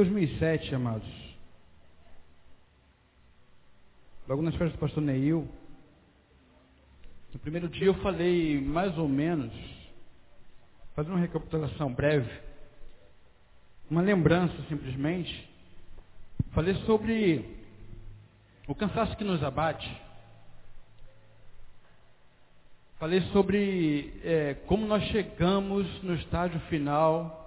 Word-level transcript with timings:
Em 0.00 0.02
2007, 0.02 0.74
amados, 0.74 1.06
logo 4.26 4.40
nas 4.40 4.54
festas 4.54 4.72
do 4.72 4.78
pastor 4.78 5.02
Neil, 5.02 5.46
no 7.34 7.38
primeiro 7.38 7.68
dia 7.68 7.88
eu 7.88 7.94
falei 7.96 8.58
mais 8.62 8.96
ou 8.96 9.06
menos, 9.06 9.52
fazendo 10.96 11.12
uma 11.12 11.20
recapitulação 11.20 11.92
breve, 11.92 12.32
uma 13.90 14.00
lembrança 14.00 14.54
simplesmente, 14.70 15.46
falei 16.52 16.74
sobre 16.86 17.44
o 18.66 18.74
cansaço 18.74 19.14
que 19.18 19.24
nos 19.24 19.44
abate. 19.44 20.00
Falei 22.98 23.20
sobre 23.34 24.18
é, 24.24 24.54
como 24.66 24.86
nós 24.86 25.02
chegamos 25.10 25.86
no 26.02 26.14
estágio 26.14 26.58
final 26.70 27.39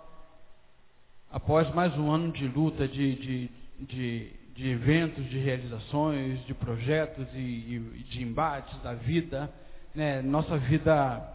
após 1.34 1.68
mais 1.74 1.98
um 1.98 2.12
ano 2.12 2.32
de 2.32 2.48
luta, 2.48 2.88
de, 2.88 3.16
de, 3.16 3.52
de, 3.80 4.32
de 4.54 4.70
eventos, 4.70 5.28
de 5.32 5.40
realizações, 5.40 6.46
de 6.46 6.54
projetos 6.54 7.28
e, 7.34 7.40
e 7.40 8.06
de 8.08 8.22
embates 8.22 8.80
da 8.84 8.94
vida, 8.94 9.52
né, 9.96 10.22
nossa 10.22 10.56
vida 10.60 11.28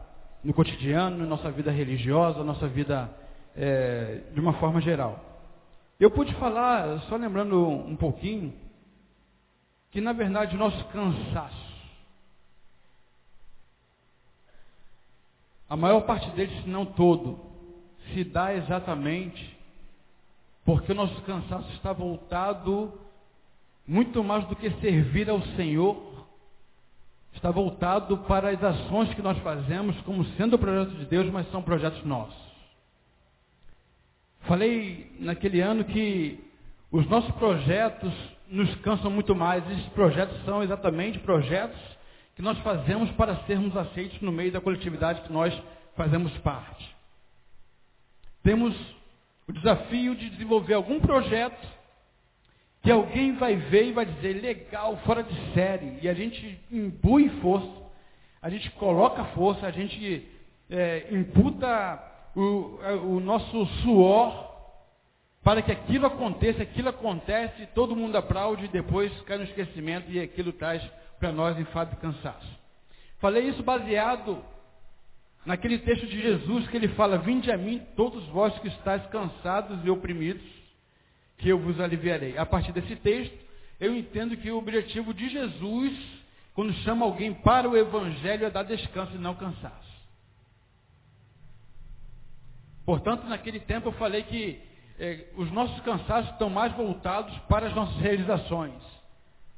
no 0.44 0.54
cotidiano, 0.54 1.26
nossa 1.26 1.50
vida 1.50 1.72
religiosa, 1.72 2.44
nossa 2.44 2.68
vida 2.68 3.10
é, 3.56 4.20
de 4.32 4.38
uma 4.38 4.52
forma 4.52 4.80
geral. 4.80 5.24
Eu 5.98 6.12
pude 6.12 6.32
falar, 6.34 7.00
só 7.08 7.16
lembrando 7.16 7.60
um 7.68 7.96
pouquinho, 7.96 8.54
que 9.90 10.00
na 10.00 10.12
verdade 10.12 10.54
o 10.54 10.58
nosso 10.58 10.84
cansaço, 10.84 11.68
a 15.68 15.76
maior 15.76 16.02
parte 16.02 16.30
deles, 16.30 16.62
se 16.62 16.68
não 16.68 16.86
todo, 16.86 17.36
se 18.14 18.22
dá 18.22 18.54
exatamente 18.54 19.57
porque 20.68 20.92
o 20.92 20.94
nosso 20.94 21.18
cansaço 21.22 21.72
está 21.72 21.94
voltado 21.94 22.92
muito 23.86 24.22
mais 24.22 24.44
do 24.48 24.54
que 24.54 24.70
servir 24.82 25.30
ao 25.30 25.40
Senhor, 25.56 26.26
está 27.32 27.50
voltado 27.50 28.18
para 28.18 28.50
as 28.50 28.62
ações 28.62 29.14
que 29.14 29.22
nós 29.22 29.38
fazemos 29.38 29.98
como 30.02 30.22
sendo 30.36 30.58
projetos 30.58 30.98
de 30.98 31.06
Deus, 31.06 31.32
mas 31.32 31.50
são 31.50 31.62
projetos 31.62 32.04
nossos. 32.04 32.36
Falei 34.40 35.10
naquele 35.18 35.62
ano 35.62 35.86
que 35.86 36.38
os 36.92 37.08
nossos 37.08 37.34
projetos 37.36 38.12
nos 38.46 38.74
cansam 38.82 39.10
muito 39.10 39.34
mais. 39.34 39.66
Esses 39.70 39.88
projetos 39.94 40.36
são 40.44 40.62
exatamente 40.62 41.18
projetos 41.20 41.80
que 42.36 42.42
nós 42.42 42.58
fazemos 42.58 43.10
para 43.12 43.36
sermos 43.46 43.74
aceitos 43.74 44.20
no 44.20 44.30
meio 44.30 44.52
da 44.52 44.60
coletividade 44.60 45.22
que 45.22 45.32
nós 45.32 45.58
fazemos 45.96 46.30
parte. 46.40 46.94
Temos 48.42 48.97
o 49.48 49.52
desafio 49.52 50.14
de 50.14 50.28
desenvolver 50.30 50.74
algum 50.74 51.00
projeto 51.00 51.66
que 52.82 52.90
alguém 52.90 53.34
vai 53.36 53.56
ver 53.56 53.86
e 53.86 53.92
vai 53.92 54.04
dizer 54.04 54.40
legal, 54.40 54.96
fora 54.98 55.22
de 55.22 55.54
série, 55.54 55.98
e 56.00 56.08
a 56.08 56.14
gente 56.14 56.60
imbui 56.70 57.28
força, 57.40 57.88
a 58.40 58.48
gente 58.48 58.70
coloca 58.72 59.24
força, 59.34 59.66
a 59.66 59.70
gente 59.70 60.28
é, 60.70 61.08
imputa 61.10 62.00
o, 62.36 62.78
é, 62.82 62.92
o 62.92 63.18
nosso 63.18 63.66
suor 63.82 64.46
para 65.42 65.62
que 65.62 65.72
aquilo 65.72 66.06
aconteça, 66.06 66.62
aquilo 66.62 66.90
acontece, 66.90 67.66
todo 67.74 67.96
mundo 67.96 68.16
aplaude 68.16 68.66
e 68.66 68.68
depois 68.68 69.10
cai 69.22 69.38
no 69.38 69.44
esquecimento 69.44 70.10
e 70.10 70.20
aquilo 70.20 70.52
traz 70.52 70.82
para 71.18 71.32
nós 71.32 71.58
enfado 71.58 71.94
e 71.94 71.96
cansaço. 71.96 72.58
Falei 73.18 73.48
isso 73.48 73.62
baseado 73.62 74.44
naquele 75.48 75.78
texto 75.78 76.06
de 76.06 76.20
Jesus 76.20 76.68
que 76.68 76.76
ele 76.76 76.88
fala: 76.88 77.16
Vinde 77.16 77.50
a 77.50 77.56
mim, 77.56 77.82
todos 77.96 78.22
vós 78.26 78.56
que 78.58 78.68
estáis 78.68 79.04
cansados 79.06 79.82
e 79.82 79.88
oprimidos, 79.88 80.46
que 81.38 81.48
eu 81.48 81.58
vos 81.58 81.80
aliviarei. 81.80 82.36
A 82.36 82.44
partir 82.44 82.70
desse 82.70 82.94
texto, 82.96 83.34
eu 83.80 83.96
entendo 83.96 84.36
que 84.36 84.50
o 84.50 84.58
objetivo 84.58 85.14
de 85.14 85.26
Jesus, 85.30 85.98
quando 86.52 86.74
chama 86.84 87.06
alguém 87.06 87.32
para 87.32 87.66
o 87.66 87.74
Evangelho, 87.74 88.44
é 88.44 88.50
dar 88.50 88.62
descanso 88.62 89.14
e 89.14 89.18
não 89.18 89.34
cansaço. 89.34 89.88
Portanto, 92.84 93.26
naquele 93.26 93.60
tempo 93.60 93.88
eu 93.88 93.92
falei 93.92 94.24
que 94.24 94.60
eh, 94.98 95.28
os 95.34 95.50
nossos 95.50 95.80
cansaços 95.80 96.30
estão 96.32 96.50
mais 96.50 96.74
voltados 96.74 97.34
para 97.48 97.68
as 97.68 97.74
nossas 97.74 97.96
realizações. 97.96 98.74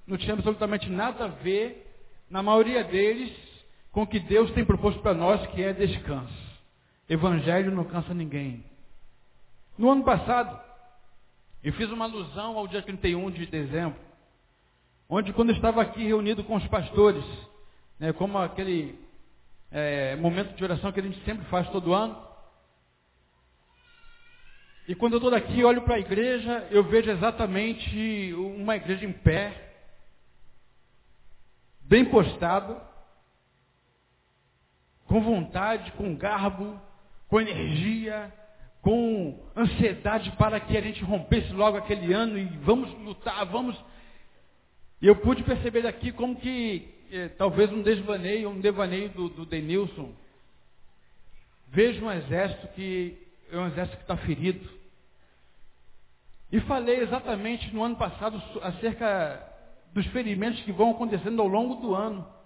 Não 0.06 0.16
tinha 0.16 0.34
absolutamente 0.34 0.88
nada 0.88 1.24
a 1.24 1.28
ver, 1.28 1.92
na 2.28 2.44
maioria 2.44 2.84
deles, 2.84 3.49
com 3.92 4.02
o 4.02 4.06
que 4.06 4.20
Deus 4.20 4.50
tem 4.52 4.64
proposto 4.64 5.00
para 5.00 5.14
nós, 5.14 5.44
que 5.48 5.62
é 5.62 5.72
descanso. 5.72 6.50
Evangelho 7.08 7.72
não 7.72 7.84
cansa 7.84 8.14
ninguém. 8.14 8.64
No 9.76 9.90
ano 9.90 10.04
passado, 10.04 10.58
eu 11.62 11.72
fiz 11.72 11.90
uma 11.90 12.04
alusão 12.04 12.56
ao 12.56 12.68
dia 12.68 12.82
31 12.82 13.30
de 13.30 13.46
dezembro, 13.46 13.98
onde 15.08 15.32
quando 15.32 15.50
eu 15.50 15.56
estava 15.56 15.82
aqui 15.82 16.04
reunido 16.04 16.44
com 16.44 16.54
os 16.56 16.66
pastores, 16.68 17.24
né, 17.98 18.12
como 18.12 18.38
aquele 18.38 18.98
é, 19.70 20.16
momento 20.16 20.54
de 20.54 20.62
oração 20.64 20.92
que 20.92 21.00
a 21.00 21.02
gente 21.02 21.22
sempre 21.24 21.44
faz 21.46 21.68
todo 21.70 21.92
ano, 21.92 22.30
e 24.86 24.94
quando 24.94 25.14
eu 25.14 25.18
estou 25.18 25.30
daqui, 25.30 25.62
olho 25.62 25.82
para 25.82 25.96
a 25.96 26.00
igreja, 26.00 26.66
eu 26.70 26.82
vejo 26.84 27.10
exatamente 27.10 28.34
uma 28.34 28.76
igreja 28.76 29.04
em 29.04 29.12
pé, 29.12 29.74
bem 31.82 32.04
postada, 32.04 32.89
com 35.10 35.20
vontade, 35.20 35.90
com 35.92 36.14
garbo, 36.14 36.80
com 37.26 37.40
energia, 37.40 38.32
com 38.80 39.44
ansiedade 39.56 40.30
para 40.38 40.60
que 40.60 40.76
a 40.76 40.80
gente 40.80 41.02
rompesse 41.02 41.52
logo 41.52 41.76
aquele 41.76 42.12
ano 42.12 42.38
e 42.38 42.44
vamos 42.62 42.88
lutar, 43.00 43.44
vamos. 43.46 43.76
E 45.02 45.08
eu 45.08 45.16
pude 45.16 45.42
perceber 45.42 45.84
aqui 45.84 46.12
como 46.12 46.36
que 46.36 46.94
eh, 47.10 47.28
talvez 47.30 47.72
um 47.72 47.82
desvaneio, 47.82 48.50
um 48.50 48.60
devaneio 48.60 49.08
do, 49.08 49.28
do 49.30 49.44
Denilson. 49.44 50.14
Vejo 51.66 52.04
um 52.04 52.12
exército 52.12 52.68
que 52.68 53.18
é 53.50 53.58
um 53.58 53.66
exército 53.66 53.96
que 53.96 54.04
está 54.04 54.16
ferido. 54.18 54.70
E 56.52 56.60
falei 56.60 57.00
exatamente 57.00 57.74
no 57.74 57.82
ano 57.82 57.96
passado 57.96 58.40
acerca 58.62 59.44
dos 59.92 60.06
ferimentos 60.06 60.62
que 60.62 60.70
vão 60.70 60.92
acontecendo 60.92 61.42
ao 61.42 61.48
longo 61.48 61.74
do 61.82 61.96
ano. 61.96 62.39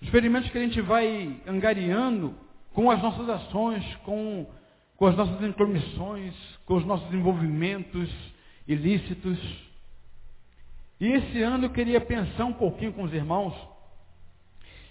Os 0.00 0.08
ferimentos 0.10 0.50
que 0.50 0.58
a 0.58 0.60
gente 0.60 0.80
vai 0.80 1.40
angariando 1.46 2.34
com 2.72 2.90
as 2.90 3.02
nossas 3.02 3.28
ações, 3.28 3.84
com, 4.04 4.46
com 4.96 5.06
as 5.06 5.16
nossas 5.16 5.42
intromissões, 5.42 6.34
com 6.64 6.76
os 6.76 6.84
nossos 6.84 7.12
envolvimentos 7.12 8.08
ilícitos. 8.66 9.38
E 11.00 11.06
esse 11.06 11.42
ano 11.42 11.66
eu 11.66 11.70
queria 11.70 12.00
pensar 12.00 12.44
um 12.44 12.52
pouquinho 12.52 12.92
com 12.92 13.02
os 13.02 13.12
irmãos. 13.12 13.54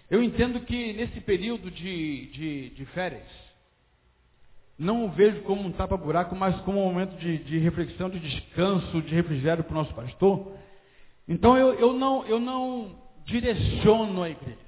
Eu 0.10 0.24
entendo 0.24 0.60
que 0.62 0.94
nesse 0.94 1.22
período 1.22 1.70
de, 1.70 2.28
de, 2.28 2.70
de 2.72 2.86
férias, 2.88 3.28
não 4.78 5.06
o 5.06 5.10
vejo 5.10 5.42
como 5.42 5.68
um 5.68 5.72
tapa-buraco, 5.72 6.36
mas 6.36 6.60
como 6.62 6.82
um 6.82 6.86
momento 6.86 7.18
de, 7.18 7.38
de, 7.40 7.58
reflexão, 7.58 8.10
de 8.10 8.20
descanso, 8.20 9.02
de 9.02 9.16
refrigério 9.16 9.64
para 9.64 9.74
o 9.74 9.78
nosso 9.78 9.94
pastor. 9.94 10.54
Então 11.28 11.58
eu, 11.58 11.74
eu, 11.74 11.94
não, 11.94 12.26
eu 12.26 12.40
não 12.40 12.96
direciono 13.26 14.24
a 14.24 14.30
igreja. 14.30 14.67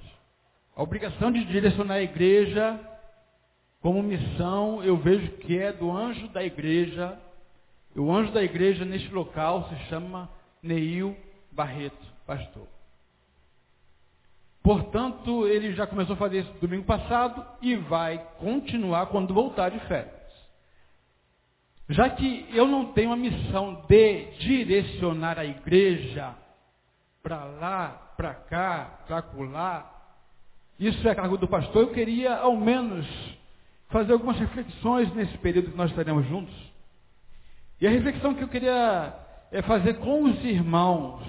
A 0.79 0.81
obrigação 0.81 1.29
de 1.29 1.43
direcionar 1.43 1.95
a 1.95 2.01
igreja 2.01 2.79
como 3.81 4.01
missão, 4.01 4.81
eu 4.81 4.95
vejo 4.95 5.29
que 5.39 5.59
é 5.59 5.73
do 5.73 5.91
anjo 5.91 6.29
da 6.29 6.41
igreja. 6.41 7.19
O 7.93 8.09
anjo 8.09 8.31
da 8.31 8.41
igreja 8.41 8.85
neste 8.85 9.13
local 9.13 9.67
se 9.67 9.75
chama 9.89 10.29
Neil 10.63 11.17
Barreto, 11.51 12.07
pastor. 12.25 12.65
Portanto, 14.63 15.45
ele 15.49 15.73
já 15.73 15.85
começou 15.85 16.13
a 16.13 16.17
fazer 16.17 16.43
isso 16.43 16.53
domingo 16.61 16.85
passado 16.85 17.45
e 17.61 17.75
vai 17.75 18.17
continuar 18.37 19.07
quando 19.07 19.33
voltar 19.33 19.71
de 19.71 19.79
férias. 19.81 20.15
Já 21.89 22.09
que 22.09 22.47
eu 22.53 22.65
não 22.65 22.93
tenho 22.93 23.11
a 23.11 23.17
missão 23.17 23.83
de 23.85 24.31
direcionar 24.37 25.37
a 25.39 25.43
igreja 25.43 26.33
para 27.21 27.43
lá, 27.43 28.13
para 28.15 28.33
cá, 28.33 29.01
para 29.05 29.17
acolá, 29.17 29.98
isso 30.79 31.07
é 31.07 31.13
cargo 31.13 31.37
do 31.37 31.47
pastor, 31.47 31.83
eu 31.83 31.91
queria 31.91 32.37
ao 32.37 32.55
menos 32.55 33.05
fazer 33.89 34.13
algumas 34.13 34.37
reflexões 34.37 35.13
nesse 35.13 35.37
período 35.39 35.71
que 35.71 35.77
nós 35.77 35.89
estaremos 35.89 36.25
juntos. 36.27 36.53
E 37.81 37.87
a 37.87 37.89
reflexão 37.89 38.33
que 38.33 38.43
eu 38.43 38.47
queria 38.47 39.13
é 39.51 39.61
fazer 39.61 39.95
com 39.95 40.23
os 40.23 40.43
irmãos 40.43 41.23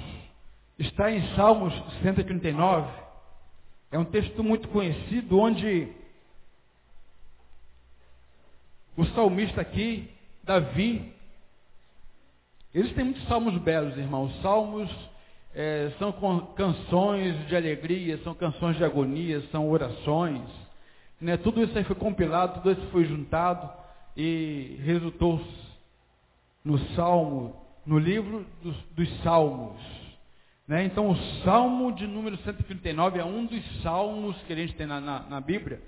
está 0.78 1.10
em 1.10 1.34
Salmos 1.34 1.74
139. 2.02 2.88
É 3.90 3.98
um 3.98 4.04
texto 4.04 4.42
muito 4.44 4.68
conhecido, 4.68 5.38
onde 5.38 5.88
o 8.96 9.04
salmista 9.06 9.60
aqui, 9.60 10.08
Davi, 10.44 11.12
eles 12.72 12.92
têm 12.94 13.04
muitos 13.04 13.26
salmos 13.26 13.56
belos, 13.58 13.96
irmãos. 13.96 14.32
Salmos 14.42 14.90
é, 15.54 15.92
são 15.98 16.12
canções 16.54 17.46
de 17.48 17.56
alegria, 17.56 18.18
são 18.22 18.34
canções 18.34 18.76
de 18.76 18.84
agonia, 18.84 19.40
são 19.50 19.68
orações. 19.68 20.42
Né? 21.20 21.36
Tudo 21.36 21.62
isso 21.62 21.76
aí 21.76 21.84
foi 21.84 21.96
compilado, 21.96 22.60
tudo 22.60 22.72
isso 22.72 22.90
foi 22.90 23.04
juntado 23.04 23.70
e 24.16 24.78
resultou 24.84 25.40
no 26.64 26.78
Salmo, 26.94 27.56
no 27.84 27.98
livro 27.98 28.46
dos, 28.62 28.76
dos 28.94 29.22
Salmos. 29.22 29.80
Né? 30.68 30.84
Então, 30.84 31.10
o 31.10 31.16
Salmo 31.42 31.92
de 31.92 32.06
número 32.06 32.36
139 32.38 33.18
é 33.18 33.24
um 33.24 33.44
dos 33.44 33.82
salmos 33.82 34.36
que 34.46 34.52
a 34.52 34.56
gente 34.56 34.74
tem 34.74 34.86
na, 34.86 35.00
na, 35.00 35.20
na 35.24 35.40
Bíblia. 35.40 35.80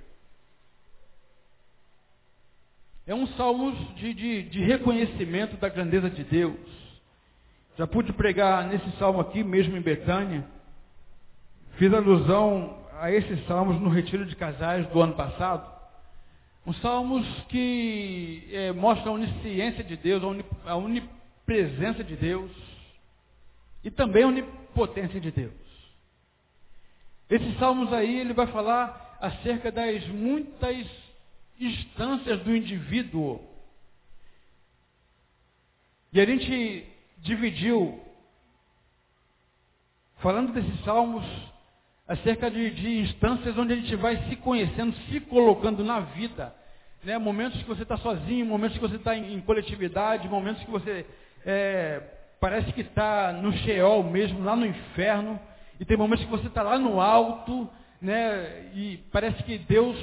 É 3.06 3.14
um 3.14 3.26
salmo 3.28 3.72
de, 3.96 4.14
de, 4.14 4.42
de 4.44 4.60
reconhecimento 4.60 5.56
da 5.56 5.68
grandeza 5.68 6.08
de 6.08 6.22
Deus. 6.22 6.81
Já 7.76 7.86
pude 7.86 8.12
pregar 8.12 8.68
nesse 8.68 8.90
salmo 8.98 9.20
aqui, 9.20 9.42
mesmo 9.42 9.76
em 9.76 9.80
Betânia. 9.80 10.44
Fiz 11.78 11.92
alusão 11.92 12.78
a 13.00 13.10
esses 13.10 13.46
salmos 13.46 13.80
no 13.80 13.88
retiro 13.88 14.26
de 14.26 14.36
casais 14.36 14.86
do 14.88 15.00
ano 15.00 15.14
passado. 15.14 15.72
Uns 16.66 16.78
salmos 16.80 17.26
que 17.48 18.46
é, 18.52 18.72
mostram 18.72 19.12
a 19.12 19.14
onisciência 19.16 19.82
de 19.82 19.96
Deus, 19.96 20.22
a 20.66 20.76
onipresença 20.76 22.04
de 22.04 22.14
Deus 22.14 22.50
e 23.82 23.90
também 23.90 24.22
a 24.22 24.28
onipotência 24.28 25.18
de 25.18 25.30
Deus. 25.30 25.52
Esses 27.28 27.58
salmos 27.58 27.90
aí, 27.92 28.20
ele 28.20 28.34
vai 28.34 28.46
falar 28.48 29.16
acerca 29.18 29.72
das 29.72 30.06
muitas 30.08 30.86
instâncias 31.58 32.40
do 32.40 32.54
indivíduo. 32.54 33.40
E 36.12 36.20
a 36.20 36.26
gente 36.26 36.91
dividiu, 37.22 38.00
falando 40.18 40.52
desses 40.52 40.84
salmos, 40.84 41.24
acerca 42.06 42.50
de, 42.50 42.70
de 42.70 43.00
instâncias 43.00 43.56
onde 43.56 43.72
a 43.72 43.76
gente 43.76 43.94
vai 43.96 44.16
se 44.28 44.36
conhecendo, 44.36 44.94
se 45.08 45.20
colocando 45.20 45.84
na 45.84 46.00
vida. 46.00 46.54
Né? 47.02 47.16
Momentos 47.16 47.60
que 47.62 47.68
você 47.68 47.82
está 47.82 47.96
sozinho, 47.96 48.44
momentos 48.44 48.76
que 48.76 48.82
você 48.82 48.96
está 48.96 49.16
em, 49.16 49.34
em, 49.34 49.40
coletividade, 49.40 50.28
momentos 50.28 50.62
que 50.64 50.70
você 50.70 51.06
é, 51.46 52.02
parece 52.40 52.72
que 52.72 52.82
está 52.82 53.32
no 53.32 53.52
Sheol 53.52 54.02
mesmo, 54.04 54.42
lá 54.42 54.56
no 54.56 54.66
inferno, 54.66 55.38
e 55.78 55.84
tem 55.84 55.96
momentos 55.96 56.24
que 56.24 56.30
você 56.30 56.48
está 56.48 56.62
lá 56.62 56.78
no 56.78 57.00
alto, 57.00 57.68
né? 58.00 58.70
e 58.74 58.98
parece 59.12 59.42
que 59.44 59.58
Deus 59.58 59.96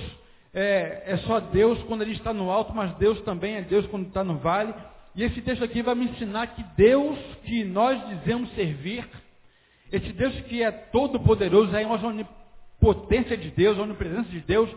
é, 0.53 1.03
é 1.05 1.17
só 1.17 1.39
Deus 1.39 1.81
quando 1.83 2.01
ele 2.01 2.13
está 2.13 2.33
no 2.33 2.49
alto, 2.49 2.73
mas 2.73 2.95
Deus 2.95 3.21
também 3.21 3.55
é 3.55 3.61
Deus 3.61 3.85
quando 3.87 4.07
está 4.07 4.23
no 4.23 4.37
vale. 4.37 4.73
E 5.15 5.23
esse 5.23 5.41
texto 5.41 5.63
aqui 5.63 5.81
vai 5.81 5.95
me 5.95 6.05
ensinar 6.05 6.47
que 6.47 6.63
Deus 6.75 7.17
que 7.43 7.63
nós 7.63 7.99
dizemos 8.09 8.49
servir, 8.53 9.07
esse 9.91 10.13
Deus 10.13 10.33
que 10.41 10.61
é 10.61 10.71
todo 10.71 11.19
poderoso, 11.19 11.75
é 11.75 11.85
uma 11.85 11.99
onipotência 12.05 13.35
de 13.35 13.49
Deus, 13.49 13.77
a 13.77 13.81
onipresença 13.81 14.29
de 14.29 14.39
Deus, 14.41 14.69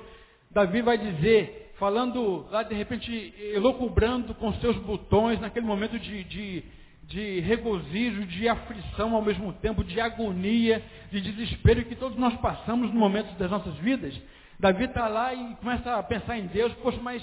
Davi 0.50 0.82
vai 0.82 0.99
dizer, 0.99 1.73
falando 1.79 2.46
lá 2.50 2.62
de 2.62 2.75
repente, 2.75 3.34
elocubrando 3.55 4.34
com 4.34 4.52
seus 4.55 4.76
botões, 4.79 5.40
naquele 5.40 5.67
momento 5.67 5.99
de, 5.99 6.25
de, 6.25 6.64
de 7.05 7.40
regozijo, 7.40 8.26
de 8.26 8.49
aflição 8.49 9.14
ao 9.14 9.23
mesmo 9.23 9.52
tempo, 9.55 9.82
de 9.82 10.00
agonia, 10.00 10.82
de 11.11 11.20
desespero 11.20 11.85
que 11.85 11.96
todos 11.96 12.19
nós 12.19 12.35
passamos 12.37 12.93
no 12.93 12.99
momento 12.99 13.32
das 13.38 13.50
nossas 13.50 13.75
vidas. 13.76 14.14
Davi 14.58 14.85
está 14.85 15.08
lá 15.08 15.32
e 15.35 15.56
começa 15.56 15.96
a 15.96 16.02
pensar 16.02 16.38
em 16.38 16.46
Deus, 16.46 16.73
poxa, 16.75 17.00
mas 17.02 17.23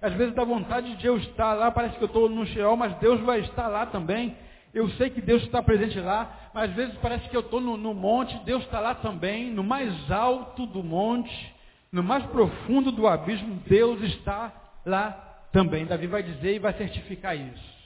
às 0.00 0.12
vezes 0.14 0.34
dá 0.34 0.44
vontade 0.44 0.96
de 0.96 1.06
eu 1.06 1.16
estar 1.16 1.54
lá, 1.54 1.70
parece 1.70 1.96
que 1.96 2.02
eu 2.02 2.06
estou 2.06 2.28
no 2.28 2.46
Sheol, 2.46 2.76
mas 2.76 2.94
Deus 2.98 3.20
vai 3.20 3.40
estar 3.40 3.68
lá 3.68 3.86
também. 3.86 4.36
Eu 4.72 4.88
sei 4.90 5.10
que 5.10 5.20
Deus 5.20 5.42
está 5.42 5.62
presente 5.62 5.98
lá, 5.98 6.50
mas 6.54 6.70
às 6.70 6.76
vezes 6.76 6.94
parece 6.98 7.28
que 7.28 7.36
eu 7.36 7.40
estou 7.40 7.60
no, 7.60 7.76
no 7.76 7.94
monte, 7.94 8.38
Deus 8.44 8.62
está 8.64 8.80
lá 8.80 8.94
também, 8.94 9.50
no 9.50 9.64
mais 9.64 10.10
alto 10.10 10.66
do 10.66 10.84
monte, 10.84 11.54
no 11.90 12.02
mais 12.02 12.24
profundo 12.26 12.92
do 12.92 13.06
abismo, 13.06 13.62
Deus 13.66 14.00
está 14.02 14.52
lá 14.84 15.46
também. 15.52 15.86
Davi 15.86 16.06
vai 16.06 16.22
dizer 16.22 16.54
e 16.54 16.58
vai 16.58 16.74
certificar 16.74 17.34
isso. 17.36 17.78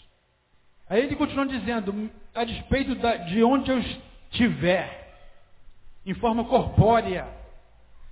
Aí 0.88 1.02
ele 1.02 1.16
continua 1.16 1.46
dizendo, 1.46 2.10
a 2.34 2.44
despeito 2.44 2.94
da, 2.96 3.16
de 3.16 3.42
onde 3.42 3.70
eu 3.70 3.78
estiver, 3.78 5.14
em 6.04 6.14
forma 6.14 6.44
corpórea, 6.44 7.26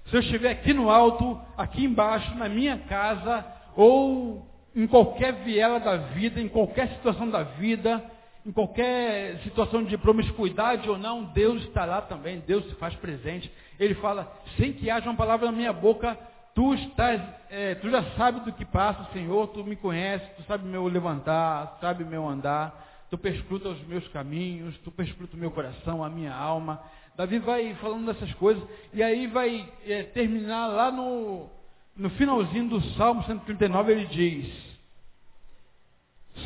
se 0.06 0.17
eu 0.17 0.20
estiver 0.20 0.53
aqui 0.53 0.73
no 0.73 0.91
alto, 0.91 1.41
aqui 1.56 1.85
embaixo, 1.85 2.35
na 2.37 2.49
minha 2.49 2.79
casa, 2.79 3.44
ou 3.81 4.47
em 4.77 4.87
qualquer 4.87 5.32
viela 5.43 5.81
da 5.81 5.97
vida, 5.97 6.38
em 6.38 6.49
qualquer 6.49 6.87
situação 6.91 7.31
da 7.31 7.43
vida, 7.43 8.05
em 8.44 8.53
qualquer 8.53 9.38
situação 9.38 9.82
de 9.82 9.97
promiscuidade 9.97 10.88
ou 10.91 10.99
não, 10.99 11.25
Deus 11.25 11.62
está 11.62 11.87
lá 11.87 12.03
também, 12.03 12.41
Deus 12.47 12.62
se 12.67 12.75
faz 12.75 12.94
presente. 12.97 13.50
Ele 13.79 13.94
fala, 13.94 14.31
sem 14.59 14.75
que 14.75 14.91
haja 14.91 15.09
uma 15.09 15.17
palavra 15.17 15.47
na 15.47 15.56
minha 15.56 15.73
boca, 15.73 16.15
tu 16.55 16.75
estás, 16.75 17.23
é, 17.49 17.75
tu 17.77 17.88
já 17.88 18.03
sabes 18.19 18.43
do 18.44 18.53
que 18.53 18.67
passa, 18.67 19.11
Senhor, 19.15 19.47
tu 19.49 19.65
me 19.65 19.77
conheces, 19.77 20.29
tu 20.37 20.43
sabe 20.43 20.69
meu 20.69 20.87
levantar, 20.87 21.77
tu 21.77 21.81
sabe 21.81 22.05
meu 22.05 22.29
andar, 22.29 23.06
tu 23.09 23.17
perscruta 23.17 23.71
os 23.71 23.81
meus 23.87 24.06
caminhos, 24.09 24.77
tu 24.85 24.91
perscruta 24.91 25.35
o 25.38 25.41
meu 25.41 25.53
coração, 25.53 26.05
a 26.05 26.11
minha 26.11 26.35
alma. 26.35 26.82
Davi 27.17 27.38
vai 27.38 27.75
falando 27.77 28.12
dessas 28.12 28.31
coisas, 28.35 28.62
e 28.93 29.03
aí 29.03 29.27
vai 29.27 29.67
é, 29.87 30.03
terminar 30.03 30.67
lá 30.67 30.91
no, 30.91 31.49
no 31.97 32.11
finalzinho 32.11 32.69
do 32.69 32.81
Salmo 32.95 33.23
139, 33.25 33.93
ele 33.93 34.07
diz, 34.07 34.79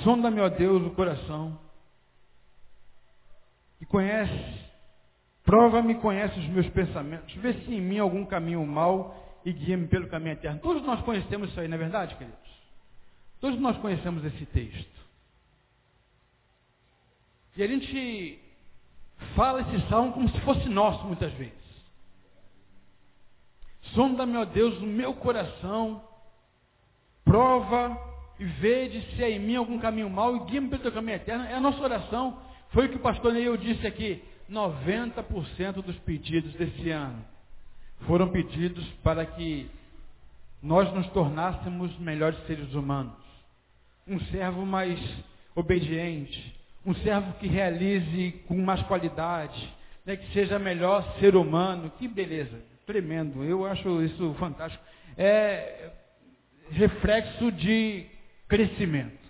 sonda-me, 0.03 0.41
ó 0.41 0.49
Deus, 0.49 0.83
o 0.83 0.91
coração, 0.91 1.59
e 3.81 3.87
conhece, 3.87 4.61
prova-me, 5.45 5.97
conhece 5.97 6.39
os 6.39 6.47
meus 6.49 6.69
pensamentos, 6.71 7.35
vê 7.37 7.53
se 7.53 7.75
em 7.75 7.81
mim 7.81 7.99
algum 7.99 8.25
caminho 8.25 8.67
mau 8.67 9.41
e 9.45 9.53
guia-me 9.53 9.87
pelo 9.89 10.09
caminho 10.09 10.33
eterno. 10.33 10.61
Todos 10.61 10.83
nós 10.83 11.01
conhecemos 11.03 11.51
isso 11.51 11.61
aí, 11.61 11.69
não 11.69 11.77
é 11.77 11.79
verdade, 11.79 12.15
queridos? 12.17 12.39
Todos 13.41 13.61
nós 13.61 13.77
conhecemos 13.79 14.25
esse 14.25 14.47
texto. 14.47 15.05
E 17.57 17.63
a 17.63 17.67
gente 17.67 18.39
fala 19.37 19.61
esse 19.61 19.89
salmo 19.89 20.13
como 20.13 20.29
se 20.29 20.41
fosse 20.41 20.69
nosso 20.69 21.05
muitas 21.05 21.33
vezes. 21.35 21.64
Sonda-me, 23.95 24.37
ó 24.37 24.45
Deus, 24.45 24.77
o 24.79 24.87
meu 24.87 25.15
coração, 25.15 26.03
prova 27.25 27.97
e 28.39 28.45
vede 28.45 29.01
se 29.15 29.23
há 29.23 29.31
em 29.31 29.39
mim 29.39 29.57
algum 29.57 29.79
caminho 29.79 30.11
mau 30.11 30.37
e 30.37 30.41
guia-me 30.41 30.69
pelo 30.69 30.83
teu 30.83 30.93
caminho 30.93 31.17
eterno. 31.17 31.45
É 31.45 31.55
a 31.55 31.61
nossa 31.61 31.81
oração. 31.81 32.39
Foi 32.71 32.87
o 32.87 32.89
que 32.89 32.97
o 32.97 33.01
pastor 33.01 33.33
Neil 33.33 33.57
disse 33.57 33.87
aqui. 33.87 34.23
90% 34.51 35.83
dos 35.83 35.97
pedidos 36.01 36.53
desse 36.55 36.91
ano 36.91 37.25
foram 38.07 38.29
pedidos 38.29 38.85
para 39.03 39.25
que 39.25 39.71
nós 40.63 40.93
nos 40.93 41.07
tornássemos 41.09 41.97
melhores 41.99 42.39
seres 42.47 42.75
humanos. 42.75 43.15
Um 44.07 44.21
servo 44.27 44.67
mais 44.67 44.99
obediente, 45.55 46.55
um 46.85 46.95
servo 46.97 47.33
que 47.35 47.47
realize 47.47 48.33
com 48.47 48.57
mais 48.57 48.83
qualidade, 48.83 49.73
né, 50.05 50.17
que 50.17 50.33
seja 50.33 50.59
melhor 50.59 51.03
ser 51.21 51.37
humano. 51.37 51.91
Que 51.99 52.07
beleza, 52.07 52.61
tremendo. 52.87 53.45
Eu 53.45 53.65
acho 53.67 54.03
isso 54.03 54.35
fantástico. 54.39 54.83
É 55.17 55.91
reflexo 56.71 57.53
de 57.53 58.07
crescimento. 58.49 59.25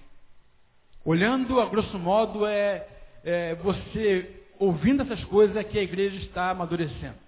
Olhando 1.04 1.61
a 1.61 1.66
grosso 1.66 1.99
modo, 1.99 2.46
é, 2.46 2.87
é 3.25 3.54
você 3.56 4.42
ouvindo 4.58 5.02
essas 5.02 5.23
coisas 5.25 5.56
é 5.56 5.64
que 5.64 5.78
a 5.78 5.82
igreja 5.82 6.16
está 6.16 6.50
amadurecendo. 6.50 7.18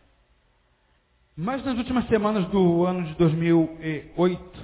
Mas 1.37 1.63
nas 1.65 1.77
últimas 1.77 2.07
semanas 2.09 2.47
do 2.49 2.87
ano 2.87 3.05
de 3.09 3.15
2008, 3.15 4.61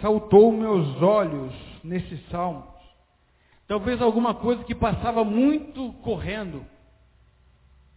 saltou 0.00 0.50
meus 0.50 1.00
olhos 1.00 1.54
nesse 1.84 2.16
salmo 2.30 2.70
Talvez 3.70 4.02
alguma 4.02 4.34
coisa 4.34 4.64
que 4.64 4.74
passava 4.74 5.22
muito 5.22 5.92
correndo. 6.02 6.66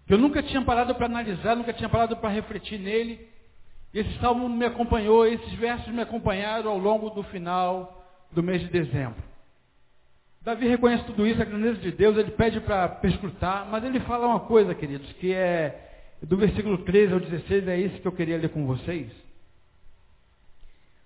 Que 0.06 0.14
eu 0.14 0.18
nunca 0.18 0.44
tinha 0.44 0.62
parado 0.62 0.94
para 0.96 1.06
analisar, 1.06 1.56
nunca 1.56 1.74
tinha 1.74 1.90
parado 1.90 2.18
para 2.18 2.30
refletir 2.30 2.80
nele. 2.80 3.28
Esse 3.94 4.18
salmo 4.20 4.50
me 4.50 4.66
acompanhou, 4.66 5.26
esses 5.26 5.54
versos 5.54 5.94
me 5.94 6.02
acompanharam 6.02 6.72
ao 6.72 6.78
longo 6.78 7.10
do 7.12 7.24
final 7.24 8.04
do 8.32 8.42
mês 8.42 8.62
de 8.62 8.68
dezembro. 8.68 9.22
Davi 10.42 10.68
reconhece 10.68 11.06
tudo 11.06 11.26
isso, 11.26 11.42
a 11.42 11.46
grandeza 11.46 11.80
de 11.80 11.92
Deus, 11.92 12.18
ele 12.18 12.32
pede 12.32 12.60
para 12.60 12.90
perscrutar, 12.90 13.66
mas 13.70 13.84
ele 13.84 14.02
fala 14.02 14.28
uma 14.28 14.42
coisa, 14.42 14.76
queridos, 14.76 15.10
que 15.14 15.32
é 15.32 15.90
do 16.22 16.36
versículo 16.36 16.80
13 16.80 17.14
ao 17.14 17.20
16, 17.20 17.68
é 17.68 17.78
isso 17.78 18.02
que 18.02 18.08
eu 18.08 18.12
queria 18.12 18.38
ler 18.38 18.50
com 18.50 18.66
vocês. 18.66 19.10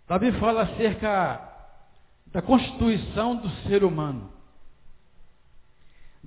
Davi 0.07 0.31
fala 0.33 0.61
acerca 0.63 1.41
da 2.27 2.41
constituição 2.41 3.35
do 3.35 3.49
ser 3.67 3.83
humano. 3.83 4.31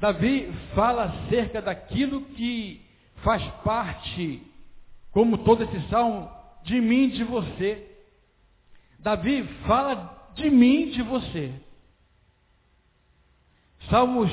Davi 0.01 0.51
fala 0.75 1.05
acerca 1.05 1.63
daquilo 1.63 2.23
que 2.23 2.81
faz 3.23 3.43
parte, 3.63 4.43
como 5.13 5.39
todo 5.39 5.63
esse 5.63 5.89
salmo, 5.89 6.29
de 6.65 6.81
mim 6.81 7.05
e 7.05 7.11
de 7.11 7.25
você. 7.25 7.87
Davi 8.99 9.45
fala 9.67 10.33
de 10.35 10.51
mim 10.51 10.89
e 10.89 10.91
de 10.93 11.03
você. 11.03 11.53
Salmos, 13.89 14.31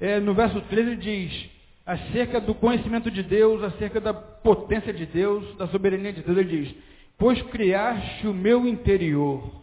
é, 0.00 0.20
no 0.20 0.34
verso 0.34 0.60
13, 0.62 0.96
diz 0.96 1.50
acerca 1.84 2.40
do 2.40 2.54
conhecimento 2.54 3.10
de 3.10 3.24
Deus, 3.24 3.62
acerca 3.62 4.00
da 4.00 4.14
potência 4.14 4.92
de 4.92 5.04
Deus, 5.04 5.56
da 5.56 5.66
soberania 5.66 6.12
de 6.12 6.22
Deus. 6.22 6.38
Ele 6.38 6.64
diz: 6.64 6.76
Pois 7.18 7.42
criaste 7.42 8.26
o 8.26 8.32
meu 8.32 8.66
interior 8.66 9.62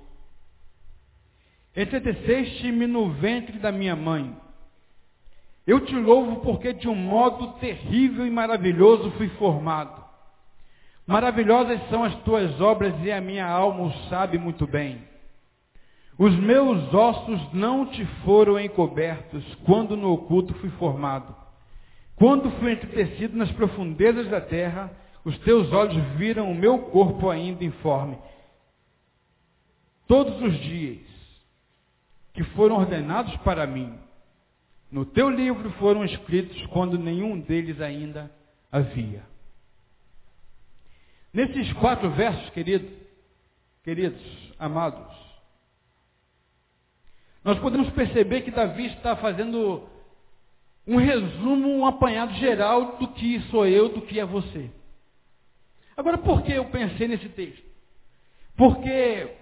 entreteceste-me 1.75 2.87
no 2.87 3.11
ventre 3.13 3.57
da 3.59 3.71
minha 3.71 3.95
mãe. 3.95 4.35
Eu 5.69 5.81
te 5.81 5.93
louvo 5.93 6.37
porque 6.37 6.73
de 6.73 6.87
um 6.87 6.95
modo 6.95 7.59
terrível 7.59 8.25
e 8.25 8.31
maravilhoso 8.31 9.11
fui 9.11 9.29
formado. 9.37 10.03
Maravilhosas 11.05 11.79
são 11.91 12.03
as 12.03 12.15
tuas 12.23 12.59
obras 12.59 12.95
e 13.03 13.11
a 13.11 13.21
minha 13.21 13.45
alma 13.45 13.83
o 13.83 13.93
sabe 14.09 14.39
muito 14.39 14.65
bem. 14.65 15.03
Os 16.17 16.35
meus 16.39 16.91
ossos 16.91 17.53
não 17.53 17.85
te 17.85 18.03
foram 18.25 18.59
encobertos 18.59 19.45
quando 19.63 19.95
no 19.95 20.11
oculto 20.11 20.55
fui 20.55 20.71
formado. 20.71 21.35
Quando 22.15 22.49
fui 22.59 22.71
entretecido 22.71 23.37
nas 23.37 23.51
profundezas 23.51 24.27
da 24.27 24.41
terra, 24.41 24.91
os 25.23 25.37
teus 25.41 25.71
olhos 25.71 26.03
viram 26.15 26.49
o 26.51 26.55
meu 26.55 26.79
corpo 26.79 27.29
ainda 27.29 27.63
informe. 27.63 28.17
Todos 30.07 30.41
os 30.41 30.59
dias 30.61 31.05
que 32.33 32.43
foram 32.55 32.77
ordenados 32.77 33.37
para 33.43 33.67
mim, 33.67 34.08
no 34.91 35.05
teu 35.05 35.29
livro 35.29 35.71
foram 35.73 36.03
escritos 36.03 36.65
quando 36.67 36.97
nenhum 36.97 37.39
deles 37.39 37.79
ainda 37.79 38.31
havia. 38.71 39.23
Nesses 41.31 41.71
quatro 41.73 42.09
versos, 42.09 42.49
querido, 42.49 42.89
queridos, 43.83 44.21
amados, 44.57 45.15
nós 47.43 47.59
podemos 47.59 47.89
perceber 47.91 48.41
que 48.41 48.51
Davi 48.51 48.87
está 48.87 49.15
fazendo 49.15 49.87
um 50.85 50.97
resumo, 50.97 51.69
um 51.69 51.85
apanhado 51.85 52.33
geral 52.33 52.97
do 52.97 53.07
que 53.09 53.39
sou 53.51 53.65
eu, 53.67 53.89
do 53.89 54.01
que 54.01 54.19
é 54.19 54.25
você. 54.25 54.71
Agora, 55.95 56.17
por 56.17 56.41
que 56.41 56.51
eu 56.51 56.65
pensei 56.65 57.07
nesse 57.07 57.29
texto? 57.29 57.63
Porque 58.55 59.38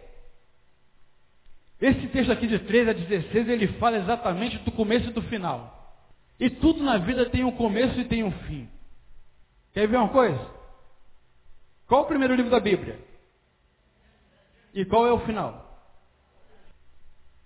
esse 1.80 2.08
texto 2.08 2.32
aqui 2.32 2.48
de 2.48 2.60
13 2.60 2.90
a 2.90 2.94
16, 2.94 3.50
ele 3.50 3.68
fala 3.80 3.98
exatamente 3.98 4.58
do 4.60 4.72
começo 4.72 5.10
e 5.10 5.14
do 5.14 5.22
final. 5.24 5.96
E 6.40 6.50
tudo 6.50 6.84
na 6.84 6.98
vida 6.98 7.30
tem 7.30 7.44
um 7.44 7.52
começo 7.52 8.00
e 8.00 8.06
tem 8.06 8.24
um 8.24 8.32
fim. 8.32 8.70
Quer 9.74 9.88
ver 9.88 9.98
uma 9.98 10.10
coisa? 10.10 10.40
Qual 11.88 12.04
o 12.04 12.08
primeiro 12.08 12.36
livro 12.36 12.52
da 12.52 12.60
Bíblia? 12.60 13.00
E 14.74 14.86
qual 14.86 15.08
é 15.08 15.12
o 15.12 15.20
final? 15.20 15.64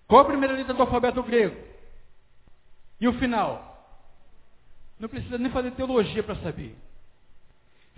Qual 0.08 0.22
a 0.22 0.26
primeira 0.26 0.56
letra 0.56 0.74
do 0.74 0.82
alfabeto 0.82 1.24
grego? 1.24 1.58
E 3.00 3.08
o 3.08 3.14
final? 3.14 3.68
Não 5.00 5.08
precisa 5.08 5.38
nem 5.38 5.52
fazer 5.52 5.72
teologia 5.72 6.24
para 6.24 6.36
saber. 6.36 6.76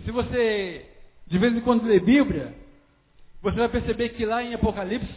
Se 0.04 0.10
você 0.10 0.94
de 1.26 1.38
vez 1.38 1.54
em 1.54 1.60
quando 1.60 1.86
lê 1.86 1.98
Bíblia, 1.98 2.54
você 3.40 3.56
vai 3.56 3.68
perceber 3.68 4.10
que 4.10 4.24
lá 4.24 4.42
em 4.42 4.54
Apocalipse, 4.54 5.12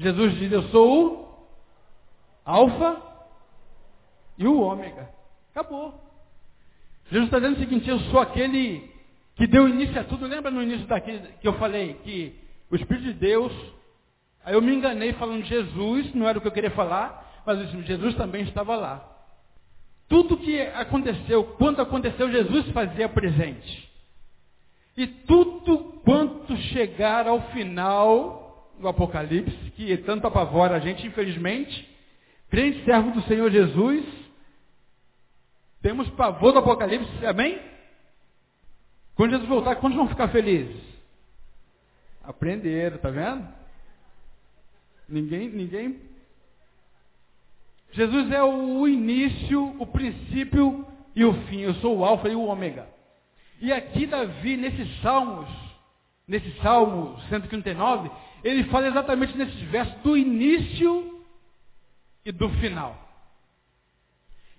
Jesus 0.00 0.34
diz: 0.38 0.50
Eu 0.50 0.62
sou 0.70 1.12
o 1.12 1.48
Alfa 2.44 3.00
e 4.36 4.46
o 4.48 4.60
Ômega. 4.60 5.08
Acabou. 5.52 5.94
Jesus 7.08 7.26
está 7.26 7.38
dizendo 7.38 7.56
o 7.56 7.60
seguinte: 7.60 7.88
Eu 7.88 8.00
sou 8.10 8.18
aquele 8.18 8.90
que 9.36 9.46
deu 9.46 9.68
início 9.68 10.00
a 10.00 10.04
tudo. 10.04 10.26
Lembra 10.26 10.50
no 10.50 10.60
início 10.60 10.88
daqui 10.88 11.16
que 11.40 11.46
eu 11.46 11.52
falei 11.54 11.94
que 12.02 12.34
o 12.68 12.74
Espírito 12.74 13.04
de 13.04 13.12
Deus 13.12 13.52
Aí 14.44 14.54
eu 14.54 14.62
me 14.62 14.74
enganei 14.74 15.12
falando 15.14 15.44
Jesus, 15.44 16.14
não 16.14 16.26
era 16.26 16.38
o 16.38 16.40
que 16.40 16.48
eu 16.48 16.52
queria 16.52 16.70
falar, 16.70 17.42
mas 17.44 17.70
Jesus 17.84 18.14
também 18.14 18.42
estava 18.42 18.74
lá. 18.74 19.06
Tudo 20.08 20.38
que 20.38 20.60
aconteceu, 20.60 21.44
quando 21.58 21.80
aconteceu, 21.80 22.30
Jesus 22.30 22.68
fazia 22.70 23.08
presente. 23.08 23.90
E 24.96 25.06
tudo 25.06 26.00
quanto 26.04 26.56
chegar 26.56 27.28
ao 27.28 27.40
final 27.52 28.39
do 28.80 28.88
Apocalipse, 28.88 29.70
que 29.72 29.96
tanto 29.98 30.26
apavora 30.26 30.76
a 30.76 30.80
gente, 30.80 31.06
infelizmente, 31.06 31.88
crente 32.48 32.84
servo 32.84 33.10
do 33.12 33.22
Senhor 33.22 33.50
Jesus, 33.50 34.04
temos 35.82 36.08
pavor 36.10 36.52
do 36.52 36.58
Apocalipse, 36.58 37.26
amém? 37.26 37.60
Quando 39.14 39.32
Jesus 39.32 39.48
voltar, 39.48 39.76
quantos 39.76 39.96
vão 39.96 40.08
ficar 40.08 40.28
felizes? 40.28 40.80
Aprenderam, 42.22 42.98
tá 42.98 43.10
vendo? 43.10 43.46
Ninguém, 45.08 45.48
ninguém. 45.48 46.00
Jesus 47.92 48.30
é 48.30 48.42
o 48.42 48.86
início, 48.86 49.76
o 49.80 49.86
princípio 49.86 50.86
e 51.14 51.24
o 51.24 51.34
fim. 51.46 51.60
Eu 51.60 51.74
sou 51.74 51.98
o 51.98 52.04
alfa 52.04 52.28
e 52.28 52.34
o 52.34 52.44
ômega. 52.44 52.88
E 53.60 53.72
aqui 53.72 54.06
Davi, 54.06 54.56
nesses 54.56 55.00
salmos, 55.02 55.48
nesse 56.26 56.50
salmo 56.60 57.20
139, 57.28 58.10
ele 58.42 58.64
fala 58.64 58.88
exatamente 58.88 59.36
nesses 59.36 59.60
versos 59.70 59.94
do 60.02 60.16
início 60.16 61.24
e 62.24 62.32
do 62.32 62.48
final. 62.60 63.08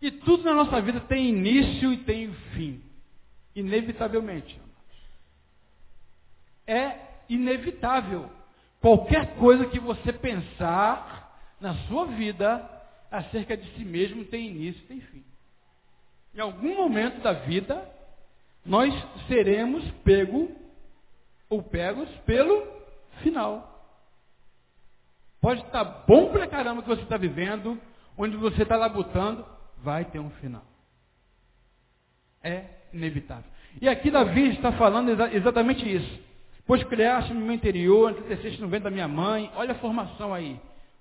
E 0.01 0.09
tudo 0.09 0.43
na 0.43 0.53
nossa 0.53 0.81
vida 0.81 0.99
tem 1.01 1.29
início 1.29 1.93
e 1.93 1.97
tem 1.97 2.33
fim. 2.53 2.81
Inevitavelmente. 3.55 4.59
É 6.65 6.97
inevitável. 7.29 8.29
Qualquer 8.79 9.35
coisa 9.35 9.67
que 9.67 9.79
você 9.79 10.11
pensar 10.11 11.39
na 11.59 11.75
sua 11.87 12.05
vida 12.05 12.67
acerca 13.11 13.55
de 13.55 13.69
si 13.75 13.85
mesmo 13.85 14.25
tem 14.25 14.47
início 14.47 14.81
e 14.83 14.87
tem 14.87 15.01
fim. 15.01 15.23
Em 16.33 16.39
algum 16.39 16.75
momento 16.75 17.21
da 17.21 17.33
vida, 17.33 17.87
nós 18.65 18.93
seremos 19.27 19.83
pego 20.03 20.49
ou 21.49 21.61
pegos 21.61 22.09
pelo 22.25 22.65
final. 23.21 23.70
Pode 25.41 25.61
estar 25.61 25.83
bom 25.83 26.31
pra 26.31 26.47
caramba 26.47 26.83
que 26.83 26.87
você 26.87 27.01
está 27.01 27.17
vivendo, 27.17 27.77
onde 28.15 28.37
você 28.37 28.61
está 28.61 28.77
labutando, 28.77 29.43
vai 29.77 30.05
ter 30.05 30.19
um 30.19 30.29
final. 30.29 30.63
É 32.43 32.65
inevitável. 32.93 33.49
E 33.81 33.89
aqui 33.89 34.11
Davi 34.11 34.49
está 34.49 34.71
falando 34.73 35.09
exatamente 35.33 35.83
isso. 35.91 36.19
Pois 36.65 36.83
criaste 36.83 37.33
no 37.33 37.41
meu 37.41 37.53
interior, 37.53 38.11
entreteceste 38.11 38.61
no 38.61 38.67
ventre 38.67 38.85
da 38.85 38.91
minha 38.91 39.07
mãe. 39.07 39.51
Olha 39.55 39.71
a 39.71 39.79
formação 39.79 40.31
aí 40.31 40.59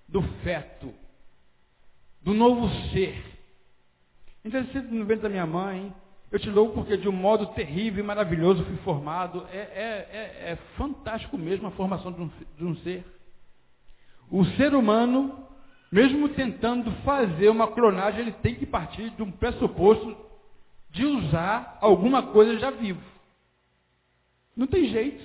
do 0.08 0.22
feto, 0.42 0.92
do 2.22 2.32
novo 2.32 2.68
ser. 2.90 3.22
Entreteceste 4.42 4.92
no 4.92 5.04
ventre 5.04 5.22
da 5.22 5.28
minha 5.28 5.46
mãe. 5.46 5.94
Eu 6.32 6.38
te 6.38 6.48
louvo 6.48 6.72
porque 6.74 6.96
de 6.96 7.08
um 7.08 7.12
modo 7.12 7.46
terrível 7.48 8.02
e 8.02 8.06
maravilhoso 8.06 8.64
fui 8.64 8.76
formado. 8.78 9.46
É, 9.52 9.58
é, 9.58 10.08
é, 10.12 10.50
é 10.52 10.56
fantástico 10.76 11.36
mesmo 11.36 11.66
a 11.66 11.72
formação 11.72 12.10
de 12.10 12.22
um, 12.22 12.30
de 12.56 12.64
um 12.64 12.76
ser. 12.76 13.04
O 14.30 14.44
ser 14.56 14.74
humano, 14.74 15.46
mesmo 15.90 16.28
tentando 16.30 16.92
fazer 17.02 17.48
uma 17.48 17.68
clonagem, 17.68 18.20
ele 18.20 18.32
tem 18.32 18.54
que 18.54 18.66
partir 18.66 19.10
de 19.10 19.22
um 19.22 19.30
pressuposto 19.30 20.16
de 20.90 21.04
usar 21.04 21.78
alguma 21.80 22.24
coisa 22.24 22.58
já 22.58 22.70
vivo. 22.70 23.02
Não 24.56 24.66
tem 24.66 24.88
jeito. 24.88 25.24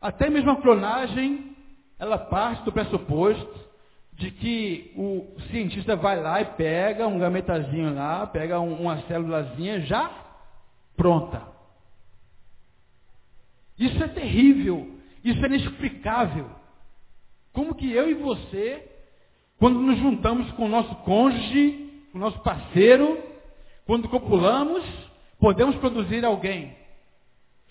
Até 0.00 0.28
mesmo 0.28 0.50
a 0.50 0.60
clonagem, 0.60 1.56
ela 1.98 2.18
parte 2.18 2.62
do 2.64 2.72
pressuposto 2.72 3.66
de 4.12 4.30
que 4.30 4.92
o 4.96 5.40
cientista 5.50 5.94
vai 5.94 6.20
lá 6.20 6.40
e 6.40 6.44
pega 6.44 7.06
um 7.06 7.18
gametazinho 7.18 7.94
lá, 7.94 8.26
pega 8.26 8.58
uma 8.58 9.02
célulazinha 9.02 9.80
já 9.82 10.10
pronta. 10.96 11.42
Isso 13.78 14.02
é 14.02 14.08
terrível, 14.08 14.98
isso 15.22 15.42
é 15.44 15.46
inexplicável. 15.46 16.50
Como 17.56 17.74
que 17.74 17.90
eu 17.90 18.10
e 18.10 18.12
você, 18.12 18.86
quando 19.58 19.80
nos 19.80 19.98
juntamos 19.98 20.52
com 20.52 20.66
o 20.66 20.68
nosso 20.68 20.94
cônjuge, 20.96 21.90
com 22.12 22.18
o 22.18 22.20
nosso 22.20 22.38
parceiro, 22.40 23.18
quando 23.86 24.10
copulamos, 24.10 24.84
podemos 25.40 25.74
produzir 25.76 26.22
alguém? 26.22 26.76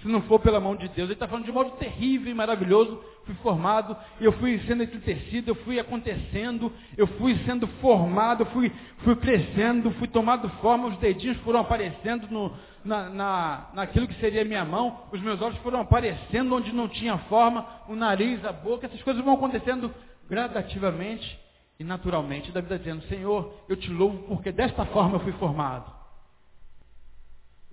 Se 0.02 0.08
não 0.08 0.22
for 0.24 0.40
pela 0.40 0.60
mão 0.60 0.76
de 0.76 0.88
Deus. 0.90 1.08
Ele 1.08 1.14
está 1.14 1.28
falando 1.28 1.46
de 1.46 1.52
modo 1.52 1.72
terrível 1.72 2.32
e 2.32 2.34
maravilhoso. 2.34 3.02
Fui 3.26 3.34
formado, 3.36 3.98
eu 4.20 4.32
fui 4.34 4.60
sendo 4.68 4.84
entristecido, 4.84 5.52
eu 5.52 5.56
fui 5.56 5.80
acontecendo, 5.80 6.72
eu 6.96 7.08
fui 7.08 7.36
sendo 7.46 7.66
formado, 7.82 8.46
fui, 8.48 8.72
fui 9.00 9.16
crescendo, 9.16 9.90
fui 9.92 10.08
tomando 10.08 10.48
forma, 10.62 10.90
os 10.90 10.98
dedinhos 10.98 11.38
foram 11.38 11.62
aparecendo 11.62 12.28
no, 12.30 12.52
na, 12.84 13.10
na, 13.10 13.70
naquilo 13.74 14.08
que 14.08 14.20
seria 14.20 14.46
minha 14.46 14.64
mão, 14.64 15.06
os 15.12 15.20
meus 15.22 15.42
olhos 15.42 15.58
foram 15.60 15.82
aparecendo 15.82 16.56
onde 16.56 16.72
não 16.72 16.88
tinha 16.88 17.18
forma, 17.18 17.66
o 17.88 17.96
nariz, 17.96 18.46
a 18.46 18.52
boca, 18.52 18.86
essas 18.86 19.02
coisas 19.02 19.26
vão 19.26 19.34
acontecendo 19.34 19.92
gradativamente 20.30 21.40
e 21.80 21.84
naturalmente. 21.84 22.52
Davi 22.52 22.68
está 22.68 22.78
dizendo, 22.78 23.04
Senhor, 23.08 23.54
eu 23.68 23.76
te 23.76 23.90
louvo 23.92 24.20
porque 24.28 24.52
desta 24.52 24.86
forma 24.86 25.16
eu 25.16 25.20
fui 25.22 25.34
formado. 25.34 25.95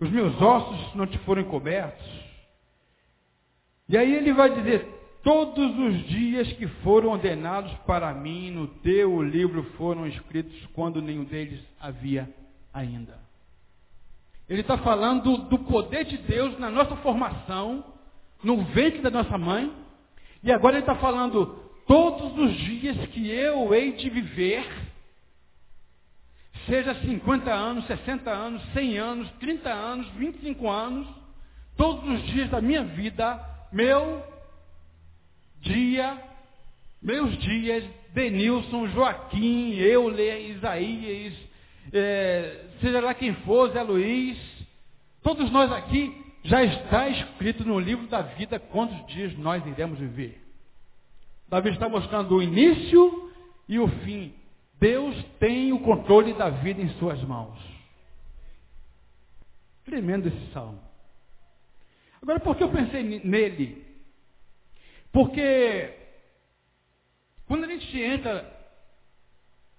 Os 0.03 0.11
meus 0.11 0.35
ossos 0.43 0.97
não 0.97 1.07
te 1.07 1.17
foram 1.19 1.43
encobertos. 1.43 2.05
E 3.89 3.97
aí 3.97 4.17
ele 4.17 4.33
vai 4.33 4.53
dizer: 4.53 4.85
Todos 5.23 5.79
os 5.79 6.09
dias 6.09 6.53
que 6.55 6.67
foram 6.83 7.11
ordenados 7.11 7.73
para 7.87 8.13
mim 8.13 8.51
no 8.51 8.67
teu 8.67 9.23
livro 9.23 9.63
foram 9.77 10.05
escritos 10.05 10.67
quando 10.75 11.01
nenhum 11.01 11.23
deles 11.23 11.61
havia 11.81 12.29
ainda. 12.75 13.17
Ele 14.49 14.63
está 14.63 14.77
falando 14.79 15.37
do 15.37 15.61
poder 15.61 16.05
de 16.05 16.19
Deus 16.19 16.59
na 16.59 16.69
nossa 16.69 16.97
formação, 16.97 17.85
no 18.43 18.57
ventre 18.65 19.03
da 19.03 19.11
nossa 19.11 19.39
mãe. 19.39 19.73
E 20.43 20.51
agora 20.51 20.75
ele 20.75 20.83
está 20.83 20.97
falando: 20.97 21.47
todos 21.87 22.37
os 22.37 22.57
dias 22.57 22.97
que 23.11 23.31
eu 23.31 23.73
hei 23.73 23.93
de 23.93 24.11
viver, 24.11 24.67
seja 26.67 26.95
50 26.95 27.53
anos, 27.53 27.87
60 27.87 28.31
anos, 28.31 28.63
100 28.73 28.99
anos, 28.99 29.31
30 29.41 29.71
anos, 29.71 30.07
25 30.17 30.69
anos, 30.69 31.09
todos 31.77 32.09
os 32.09 32.23
dias 32.27 32.51
da 32.51 32.61
minha 32.61 32.85
vida, 32.85 33.41
meu 33.73 34.23
dia, 35.61 36.19
meus 37.01 37.37
dias, 37.39 37.85
Denilson, 38.13 38.89
Joaquim, 38.89 39.75
Euler, 39.75 40.51
Isaías, 40.51 41.35
é, 41.93 42.67
seja 42.81 43.01
lá 43.01 43.15
quem 43.15 43.35
for, 43.37 43.71
Zé 43.71 43.83
Luiz, 43.83 44.39
todos 45.23 45.51
nós 45.51 45.71
aqui, 45.73 46.15
já 46.45 46.63
está 46.65 47.09
escrito 47.09 47.65
no 47.65 47.79
livro 47.79 48.07
da 48.09 48.23
vida 48.23 48.59
quantos 48.59 49.07
dias 49.07 49.37
nós 49.39 49.65
iremos 49.67 49.99
viver. 49.99 50.41
Davi 51.49 51.71
está 51.71 51.89
mostrando 51.89 52.37
o 52.37 52.43
início 52.43 53.31
e 53.69 53.79
o 53.79 53.87
fim. 53.87 54.33
Deus 54.83 55.15
tem 55.39 55.73
o 55.73 55.79
controle 55.79 56.35
da 56.35 56.51
vida 56.51 56.83
em 56.83 56.89
suas 56.99 57.23
mãos. 57.23 57.57
Tremendo 59.85 60.27
esse 60.27 60.53
salmo. 60.53 60.83
Agora, 62.21 62.41
por 62.41 62.57
que 62.57 62.65
eu 62.65 62.73
pensei 62.73 63.05
nele? 63.23 63.87
Porque 65.13 65.95
quando 67.47 67.63
a 67.63 67.69
gente 67.69 67.97
entra 67.97 68.45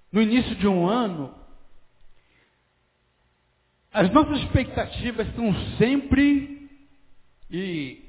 no 0.10 0.22
início 0.22 0.56
de 0.56 0.70
um 0.70 0.88
ano, 0.88 1.36
as 3.92 4.10
nossas 4.14 4.38
expectativas 4.40 5.28
são 5.36 5.54
sempre, 5.78 6.70
e 7.52 8.02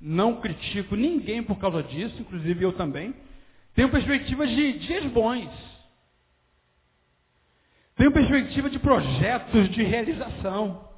não 0.00 0.40
critico 0.40 0.94
ninguém 0.94 1.42
por 1.42 1.58
causa 1.58 1.82
disso, 1.82 2.20
inclusive 2.20 2.64
eu 2.64 2.72
também, 2.74 3.12
tenho 3.74 3.90
perspectivas 3.90 4.48
de 4.48 4.78
dias 4.78 5.04
bons. 5.06 5.77
Tenho 7.98 8.12
perspectiva 8.12 8.70
de 8.70 8.78
projetos 8.78 9.68
de 9.70 9.82
realização. 9.82 10.88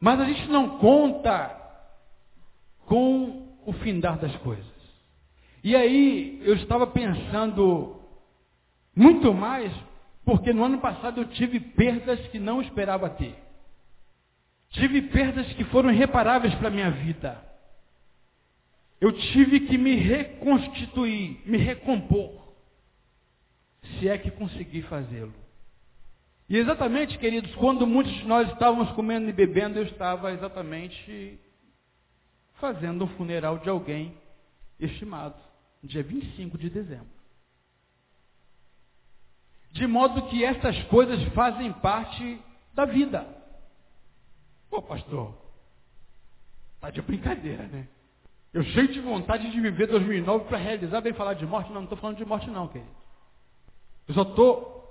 Mas 0.00 0.18
a 0.18 0.24
gente 0.24 0.48
não 0.48 0.78
conta 0.78 1.60
com 2.86 3.54
o 3.66 3.72
findar 3.74 4.18
das 4.18 4.34
coisas. 4.36 4.64
E 5.62 5.76
aí 5.76 6.40
eu 6.42 6.54
estava 6.54 6.86
pensando 6.86 8.00
muito 8.96 9.32
mais 9.34 9.70
porque 10.24 10.54
no 10.54 10.64
ano 10.64 10.78
passado 10.78 11.20
eu 11.20 11.28
tive 11.28 11.60
perdas 11.60 12.18
que 12.28 12.38
não 12.38 12.62
esperava 12.62 13.10
ter. 13.10 13.36
Tive 14.70 15.02
perdas 15.02 15.46
que 15.52 15.64
foram 15.64 15.92
irreparáveis 15.92 16.54
para 16.54 16.68
a 16.68 16.70
minha 16.70 16.90
vida. 16.90 17.42
Eu 18.98 19.12
tive 19.12 19.60
que 19.60 19.76
me 19.76 19.96
reconstituir, 19.96 21.42
me 21.44 21.58
recompor. 21.58 22.54
Se 23.98 24.08
é 24.08 24.16
que 24.16 24.30
consegui 24.30 24.80
fazê-lo. 24.80 25.43
E 26.48 26.58
exatamente, 26.58 27.18
queridos, 27.18 27.54
quando 27.54 27.86
muitos 27.86 28.12
de 28.12 28.26
nós 28.26 28.50
estávamos 28.50 28.90
comendo 28.92 29.28
e 29.28 29.32
bebendo, 29.32 29.78
eu 29.78 29.84
estava 29.84 30.32
exatamente 30.32 31.40
fazendo 32.54 33.04
um 33.04 33.08
funeral 33.16 33.58
de 33.58 33.68
alguém 33.68 34.16
estimado, 34.78 35.36
dia 35.82 36.02
25 36.02 36.58
de 36.58 36.68
dezembro. 36.68 37.14
De 39.72 39.86
modo 39.86 40.28
que 40.28 40.44
estas 40.44 40.80
coisas 40.84 41.20
fazem 41.32 41.72
parte 41.72 42.40
da 42.74 42.84
vida. 42.84 43.26
Pô, 44.70 44.82
pastor, 44.82 45.34
tá 46.80 46.90
de 46.90 47.00
brincadeira, 47.02 47.66
né? 47.66 47.88
Eu 48.52 48.62
cheio 48.62 48.86
de 48.88 49.00
vontade 49.00 49.50
de 49.50 49.60
viver 49.60 49.88
2009 49.88 50.44
para 50.44 50.58
realizar, 50.58 51.00
bem 51.00 51.12
falar 51.12 51.34
de 51.34 51.44
morte. 51.44 51.68
Não, 51.68 51.76
não 51.76 51.82
estou 51.84 51.98
falando 51.98 52.18
de 52.18 52.24
morte 52.24 52.48
não, 52.50 52.68
querido. 52.68 52.90
Eu 54.06 54.14
só 54.14 54.22
estou 54.22 54.83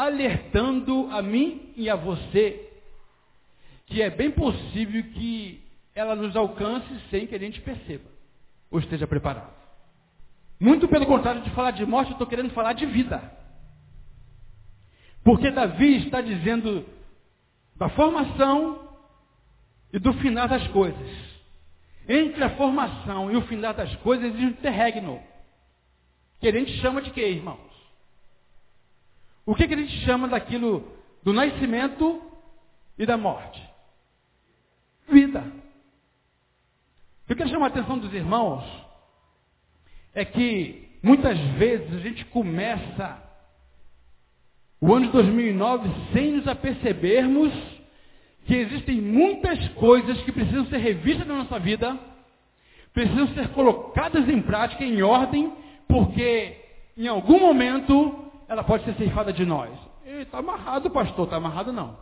alertando 0.00 1.08
a 1.10 1.20
mim 1.20 1.72
e 1.76 1.90
a 1.90 1.94
você 1.94 2.68
que 3.86 4.00
é 4.00 4.08
bem 4.08 4.30
possível 4.30 5.02
que 5.12 5.62
ela 5.94 6.14
nos 6.14 6.34
alcance 6.34 6.88
sem 7.10 7.26
que 7.26 7.34
a 7.34 7.38
gente 7.38 7.60
perceba 7.60 8.08
ou 8.70 8.78
esteja 8.78 9.06
preparado. 9.06 9.52
Muito 10.58 10.88
pelo 10.88 11.04
contrário 11.06 11.42
de 11.42 11.50
falar 11.50 11.72
de 11.72 11.84
morte, 11.84 12.10
eu 12.10 12.12
estou 12.12 12.26
querendo 12.26 12.50
falar 12.50 12.72
de 12.72 12.86
vida. 12.86 13.20
Porque 15.22 15.50
Davi 15.50 16.06
está 16.06 16.22
dizendo 16.22 16.86
da 17.76 17.90
formação 17.90 18.88
e 19.92 19.98
do 19.98 20.14
final 20.14 20.48
das 20.48 20.66
coisas. 20.68 21.30
Entre 22.08 22.42
a 22.42 22.56
formação 22.56 23.30
e 23.30 23.36
o 23.36 23.42
final 23.42 23.74
das 23.74 23.94
coisas 23.96 24.26
existe 24.26 24.46
um 24.46 24.50
interregno. 24.50 25.20
Que 26.40 26.48
a 26.48 26.52
gente 26.52 26.72
chama 26.80 27.02
de 27.02 27.10
quê, 27.10 27.28
irmãos? 27.28 27.69
O 29.50 29.54
que, 29.56 29.66
que 29.66 29.74
a 29.74 29.76
gente 29.76 30.04
chama 30.04 30.28
daquilo 30.28 30.86
do 31.24 31.32
nascimento 31.32 32.22
e 32.96 33.04
da 33.04 33.16
morte? 33.16 33.60
Vida. 35.08 35.44
Eu 37.28 37.34
quero 37.34 37.50
chamar 37.50 37.66
a 37.66 37.68
atenção 37.70 37.98
dos 37.98 38.14
irmãos 38.14 38.62
é 40.14 40.24
que 40.24 40.88
muitas 41.02 41.36
vezes 41.58 41.92
a 41.92 41.98
gente 41.98 42.24
começa 42.26 43.20
o 44.80 44.94
ano 44.94 45.06
de 45.06 45.12
2009 45.14 45.90
sem 46.12 46.30
nos 46.30 46.46
apercebermos 46.46 47.52
que 48.46 48.54
existem 48.54 49.00
muitas 49.00 49.68
coisas 49.70 50.22
que 50.22 50.30
precisam 50.30 50.66
ser 50.66 50.78
revistas 50.78 51.26
na 51.26 51.38
nossa 51.38 51.58
vida, 51.58 51.98
precisam 52.94 53.26
ser 53.34 53.48
colocadas 53.48 54.28
em 54.28 54.40
prática, 54.42 54.84
em 54.84 55.02
ordem, 55.02 55.52
porque 55.88 56.56
em 56.96 57.08
algum 57.08 57.40
momento 57.40 58.29
ela 58.50 58.64
pode 58.64 58.84
ser 58.84 58.94
ceifada 58.96 59.32
de 59.32 59.46
nós. 59.46 59.70
Está 60.04 60.38
amarrado, 60.38 60.90
pastor, 60.90 61.24
está 61.24 61.36
amarrado 61.36 61.72
não. 61.72 61.96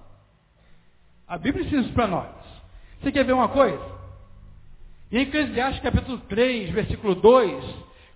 A 1.26 1.36
Bíblia 1.36 1.62
ensina 1.62 1.82
isso 1.82 1.92
para 1.92 2.06
nós. 2.06 2.34
Você 2.98 3.12
quer 3.12 3.22
ver 3.22 3.34
uma 3.34 3.50
coisa? 3.50 3.78
Em 5.12 5.18
Eclesiastes 5.18 5.82
capítulo 5.82 6.16
3, 6.20 6.70
versículo 6.70 7.14
2, 7.16 7.62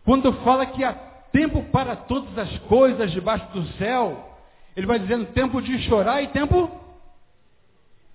quando 0.02 0.32
fala 0.44 0.64
que 0.64 0.82
há 0.82 0.94
tempo 1.30 1.62
para 1.64 1.94
todas 1.94 2.36
as 2.38 2.58
coisas 2.60 3.12
debaixo 3.12 3.46
do 3.52 3.66
céu, 3.74 4.34
ele 4.74 4.86
vai 4.86 4.98
dizendo 4.98 5.26
tempo 5.32 5.60
de 5.60 5.78
chorar 5.82 6.22
e 6.22 6.28
tempo 6.28 6.70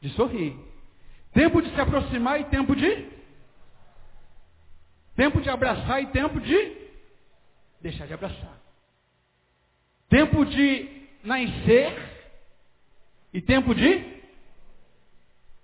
de 0.02 0.10
sorrir. 0.10 0.58
Tempo 1.32 1.62
de 1.62 1.70
se 1.70 1.80
aproximar 1.80 2.42
e 2.42 2.46
tempo 2.46 2.76
de. 2.76 3.06
Tempo 5.16 5.40
de 5.42 5.50
abraçar 5.52 6.02
e 6.02 6.08
tempo 6.08 6.42
de 6.42 6.76
deixar 7.80 8.08
de 8.08 8.16
abraçar. 8.16 8.57
Tempo 10.10 10.46
de 10.46 10.90
nascer 11.24 11.94
e 13.34 13.42
tempo 13.42 13.76
de. 13.76 14.18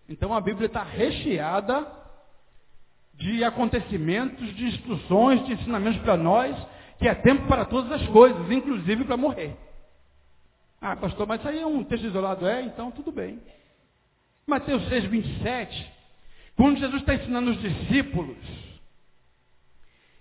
Então 0.10 0.34
a 0.34 0.41
Bíblia 0.41 0.67
está 0.67 0.84
recheada 0.84 1.88
de 3.13 3.43
acontecimentos, 3.43 4.53
de 4.56 4.65
instruções, 4.65 5.45
de 5.45 5.53
ensinamentos 5.53 6.01
para 6.01 6.17
nós, 6.17 6.56
que 6.99 7.08
é 7.08 7.15
tempo 7.15 7.47
para 7.47 7.65
todas 7.65 7.91
as 7.91 8.08
coisas, 8.10 8.51
inclusive 8.51 9.06
para 9.06 9.15
morrer. 9.15 9.56
Ah, 10.82 10.97
pastor, 10.97 11.25
mas 11.25 11.39
isso 11.39 11.47
aí 11.47 11.60
é 11.60 11.65
um 11.65 11.84
texto 11.84 12.06
isolado. 12.06 12.45
É, 12.45 12.62
então 12.63 12.91
tudo 12.91 13.12
bem. 13.12 13.41
Mateus 14.45 14.86
6, 14.89 15.06
27, 15.06 15.91
quando 16.58 16.79
Jesus 16.79 17.01
está 17.01 17.15
ensinando 17.15 17.51
os 17.51 17.62
discípulos, 17.62 18.38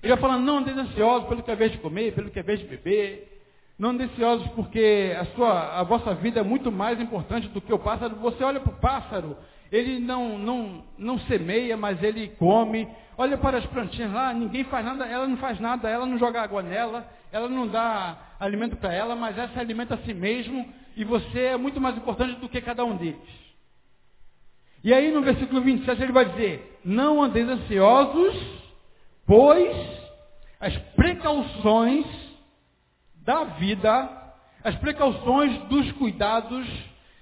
ele 0.00 0.12
vai 0.12 0.20
falando, 0.20 0.44
não 0.44 0.58
andeis 0.58 0.78
ansiosos 0.78 1.28
pelo 1.28 1.42
que 1.42 1.50
é 1.50 1.56
vez 1.56 1.72
de 1.72 1.78
comer, 1.78 2.14
pelo 2.14 2.30
que 2.30 2.38
é 2.38 2.42
vez 2.42 2.60
de 2.60 2.66
beber, 2.66 3.31
não 3.78 3.90
ansiosos 3.90 4.46
porque 4.48 5.14
a, 5.18 5.24
sua, 5.34 5.80
a 5.80 5.82
vossa 5.82 6.14
vida 6.14 6.40
é 6.40 6.42
muito 6.42 6.70
mais 6.70 7.00
importante 7.00 7.48
do 7.48 7.60
que 7.60 7.72
o 7.72 7.78
pássaro. 7.78 8.16
Você 8.16 8.44
olha 8.44 8.60
para 8.60 8.72
o 8.72 8.80
pássaro, 8.80 9.36
ele 9.70 9.98
não, 9.98 10.38
não, 10.38 10.84
não 10.98 11.18
semeia, 11.20 11.76
mas 11.76 12.02
ele 12.02 12.28
come. 12.38 12.86
Olha 13.16 13.36
para 13.38 13.58
as 13.58 13.66
plantinhas 13.66 14.12
lá, 14.12 14.32
ninguém 14.32 14.64
faz 14.64 14.84
nada, 14.84 15.06
ela 15.06 15.26
não 15.26 15.36
faz 15.36 15.58
nada, 15.58 15.88
ela 15.88 16.06
não 16.06 16.18
joga 16.18 16.42
água 16.42 16.62
nela, 16.62 17.06
ela 17.30 17.48
não 17.48 17.66
dá 17.66 18.16
alimento 18.38 18.76
para 18.76 18.92
ela, 18.92 19.14
mas 19.16 19.36
essa 19.38 19.60
alimenta 19.60 19.94
a 19.94 19.98
si 19.98 20.14
mesmo, 20.14 20.66
e 20.96 21.04
você 21.04 21.40
é 21.40 21.56
muito 21.56 21.80
mais 21.80 21.96
importante 21.96 22.38
do 22.40 22.48
que 22.48 22.60
cada 22.60 22.84
um 22.84 22.96
deles. 22.96 23.42
E 24.84 24.92
aí 24.92 25.10
no 25.10 25.22
versículo 25.22 25.60
27 25.60 26.02
ele 26.02 26.12
vai 26.12 26.24
dizer, 26.26 26.80
não 26.84 27.22
andeis 27.22 27.48
ansiosos, 27.48 28.34
pois 29.26 29.76
as 30.58 30.76
precauções 30.96 32.06
da 33.24 33.44
vida, 33.44 34.08
as 34.62 34.74
precauções 34.76 35.56
dos 35.64 35.90
cuidados, 35.92 36.66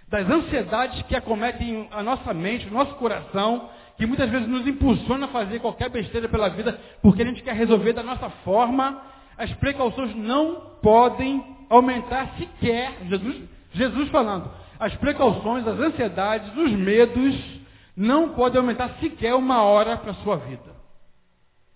das 0.09 0.29
ansiedades 0.29 1.03
que 1.03 1.15
acometem 1.15 1.89
a 1.91 2.03
nossa 2.03 2.35
mente, 2.35 2.69
o 2.69 2.73
nosso 2.73 2.95
coração, 2.97 3.71
que 3.97 4.07
muitas 4.07 4.31
vezes 4.31 4.49
nos 4.49 4.67
impulsiona 4.67 5.27
a 5.27 5.29
fazer 5.29 5.61
qualquer 5.61 5.91
besteira 5.91 6.29
pela 6.29 6.49
vida, 6.49 6.79
porque 7.03 7.23
a 7.23 7.27
gente 7.27 7.43
quer 7.43 7.55
resolver 7.55 7.93
da 7.93 8.03
nossa 8.03 8.31
forma, 8.45 9.03
as 9.37 9.53
precauções 9.55 10.15
não 10.17 10.79
podem 10.83 11.57
aumentar 11.69 12.35
sequer, 12.39 12.97
Jesus, 13.09 13.43
Jesus 13.73 14.09
falando, 14.09 14.51
as 14.79 14.95
precauções, 14.97 15.67
as 15.67 15.79
ansiedades, 15.79 16.57
os 16.57 16.73
medos, 16.73 17.61
não 17.95 18.31
podem 18.31 18.61
aumentar 18.61 18.97
sequer 19.01 19.35
uma 19.35 19.63
hora 19.63 19.99
para 19.99 20.13
a 20.13 20.15
sua 20.15 20.37
vida. 20.37 20.75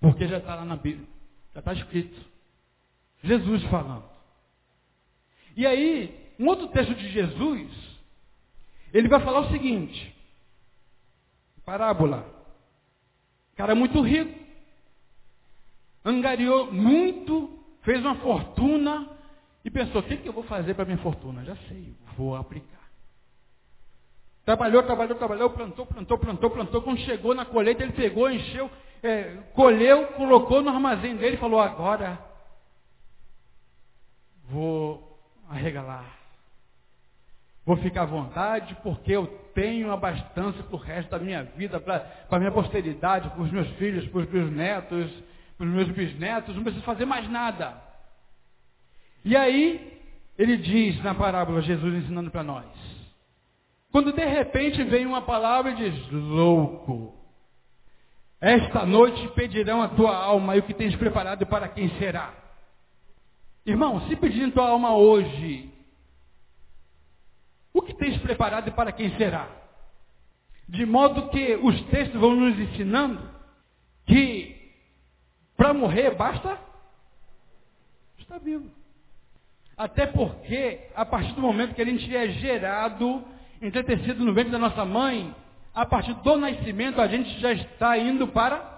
Porque 0.01 0.27
já 0.27 0.39
está 0.39 0.55
lá 0.55 0.65
na 0.65 0.77
Bíblia. 0.77 1.07
Já 1.53 1.61
está 1.61 1.73
escrito. 1.73 2.21
Jesus 3.23 3.63
falando. 3.65 4.14
E 5.57 5.67
aí, 5.67 6.35
um 6.39 6.47
outro 6.47 6.69
texto 6.69 6.95
de 6.95 7.09
Jesus, 7.11 7.71
ele 8.93 9.09
vai 9.09 9.21
falar 9.21 9.41
o 9.41 9.51
seguinte: 9.51 10.15
parábola. 11.65 12.33
Cara 13.57 13.75
muito 13.75 14.01
rico, 14.01 14.37
angariou 16.05 16.73
muito, 16.73 17.57
fez 17.83 18.01
uma 18.01 18.17
fortuna 18.17 19.09
e 19.65 19.71
pensou: 19.71 20.01
o 20.01 20.05
que, 20.05 20.17
que 20.17 20.29
eu 20.29 20.33
vou 20.33 20.43
fazer 20.45 20.75
para 20.75 20.85
minha 20.85 20.99
fortuna? 20.99 21.45
Já 21.45 21.57
sei, 21.69 21.95
vou 22.17 22.35
aplicar. 22.37 22.75
Trabalhou, 24.45 24.83
trabalhou, 24.83 25.17
trabalhou, 25.17 25.51
plantou, 25.51 25.87
plantou, 25.87 26.19
plantou, 26.19 26.51
plantou. 26.51 26.83
Quando 26.83 26.99
chegou 27.01 27.35
na 27.35 27.47
colheita, 27.47 27.83
ele 27.83 27.93
pegou, 27.93 28.31
encheu, 28.31 28.71
é, 29.03 29.39
colheu, 29.55 30.09
colocou 30.09 30.61
no 30.61 30.71
armazém 30.71 31.17
dele 31.17 31.37
e 31.37 31.41
falou: 31.41 31.61
agora 31.61 32.19
vou 34.49 35.14
arregalar. 35.49 36.25
Vou 37.65 37.77
ficar 37.79 38.03
à 38.03 38.07
vontade 38.07 38.77
porque 38.83 39.13
eu 39.13 39.27
tenho 39.55 39.91
abastança 39.91 40.63
para 40.63 40.77
o 40.77 40.79
resto 40.79 41.11
da 41.11 41.19
minha 41.19 41.43
vida, 41.43 41.81
para 41.81 42.07
a 42.31 42.39
minha 42.39 42.53
posteridade, 42.53 43.31
para 43.31 43.43
os 43.43 43.51
meus 43.51 43.69
filhos, 43.77 44.07
para 44.09 44.21
os 44.21 44.31
meus 44.31 44.51
netos, 44.53 45.11
para 45.57 45.67
os 45.67 45.73
meus 45.73 45.89
bisnetos, 45.91 46.55
não 46.55 46.63
preciso 46.63 46.85
fazer 46.85 47.07
mais 47.07 47.29
nada. 47.31 47.81
E 49.25 49.35
aí, 49.35 50.01
ele 50.37 50.59
diz 50.59 51.03
na 51.03 51.15
parábola, 51.15 51.63
Jesus 51.63 51.95
ensinando 51.95 52.31
para 52.31 52.43
nós. 52.43 52.67
Quando 53.91 54.13
de 54.13 54.25
repente 54.25 54.83
vem 54.83 55.07
uma 55.07 55.23
palavra 55.23 55.71
e 55.71 55.77
diz, 55.77 56.11
louco, 56.11 57.15
esta 58.41 58.85
noite 58.85 59.27
pedirão 59.29 59.81
a 59.81 59.89
tua 59.89 60.15
alma 60.15 60.57
e 60.57 60.59
o 60.59 60.63
que 60.65 60.75
tens 60.75 60.95
preparado 60.97 61.47
para 61.47 61.69
quem 61.69 61.89
será. 61.99 62.44
Irmão, 63.67 64.07
se 64.09 64.17
pedirem 64.17 64.51
tua 64.51 64.69
alma 64.69 64.95
hoje, 64.95 65.73
o 67.73 67.81
que 67.81 67.95
tens 67.95 68.21
preparado 68.21 68.71
para 68.73 68.93
quem 68.93 69.17
será? 69.17 69.49
De 70.69 70.85
modo 70.85 71.29
que 71.31 71.57
os 71.57 71.81
textos 71.87 72.21
vão 72.21 72.35
nos 72.35 72.59
ensinando 72.59 73.29
que 74.07 74.55
para 75.57 75.73
morrer 75.73 76.15
basta 76.15 76.59
estar 78.19 78.39
vivo. 78.39 78.71
Até 79.77 80.07
porque, 80.07 80.89
a 80.95 81.05
partir 81.05 81.33
do 81.33 81.41
momento 81.41 81.75
que 81.75 81.83
a 81.83 81.85
gente 81.85 82.15
é 82.15 82.29
gerado, 82.29 83.25
entretecido 83.61 84.25
no 84.25 84.35
ventre 84.35 84.53
da 84.53 84.59
nossa 84.59 84.85
mãe, 84.85 85.35
a 85.75 85.85
partir 85.85 86.15
do 86.15 86.37
nascimento 86.37 87.01
a 87.01 87.09
gente 87.09 87.41
já 87.41 87.53
está 87.53 87.99
indo 87.99 88.29
para. 88.29 88.73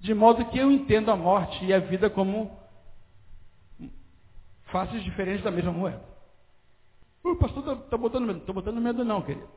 De 0.00 0.12
modo 0.12 0.44
que 0.46 0.58
eu 0.58 0.70
entendo 0.70 1.10
a 1.10 1.16
morte 1.16 1.64
e 1.64 1.72
a 1.72 1.78
vida 1.78 2.10
como 2.10 2.65
faces 4.76 5.02
diferentes 5.02 5.42
da 5.42 5.50
mesma 5.50 5.72
moeda. 5.72 6.04
O 7.24 7.34
pastor 7.36 7.60
está 7.60 7.76
tá 7.76 7.96
botando 7.96 8.26
medo. 8.26 8.40
Estou 8.40 8.54
botando 8.54 8.78
medo 8.78 9.02
não, 9.06 9.22
querido. 9.22 9.48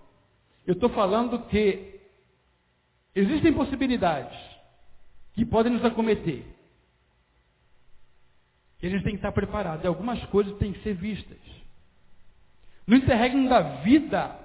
Eu 0.65 0.75
estou 0.75 0.89
falando 0.91 1.45
que 1.47 1.99
existem 3.13 3.51
possibilidades 3.51 4.39
que 5.33 5.45
podem 5.45 5.73
nos 5.73 5.83
acometer. 5.83 6.45
E 8.81 8.87
a 8.87 8.89
gente 8.89 9.03
tem 9.03 9.11
que 9.11 9.17
estar 9.17 9.33
preparado. 9.33 9.83
E 9.83 9.87
algumas 9.87 10.23
coisas 10.27 10.57
têm 10.57 10.71
que 10.71 10.81
ser 10.83 10.93
vistas. 10.93 11.37
No 12.87 12.95
interregno 12.95 13.49
da 13.49 13.59
vida, 13.81 14.39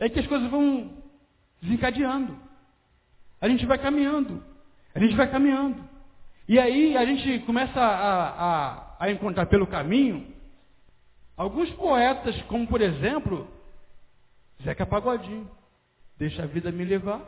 é 0.00 0.08
que 0.08 0.18
as 0.18 0.26
coisas 0.26 0.50
vão 0.50 1.00
desencadeando. 1.62 2.36
A 3.40 3.48
gente 3.48 3.64
vai 3.64 3.78
caminhando. 3.78 4.42
A 4.92 4.98
gente 4.98 5.14
vai 5.14 5.30
caminhando. 5.30 5.88
E 6.48 6.58
aí 6.58 6.96
a 6.96 7.04
gente 7.04 7.38
começa 7.46 7.80
a, 7.80 8.28
a, 8.28 8.85
a 8.98 9.10
encontrar 9.10 9.46
pelo 9.46 9.66
caminho 9.66 10.34
alguns 11.36 11.70
poetas, 11.72 12.40
como 12.42 12.66
por 12.66 12.80
exemplo, 12.80 13.46
Zeca 14.62 14.86
Pagodinho. 14.86 15.48
Deixa 16.18 16.44
a 16.44 16.46
vida 16.46 16.72
me 16.72 16.84
levar, 16.84 17.20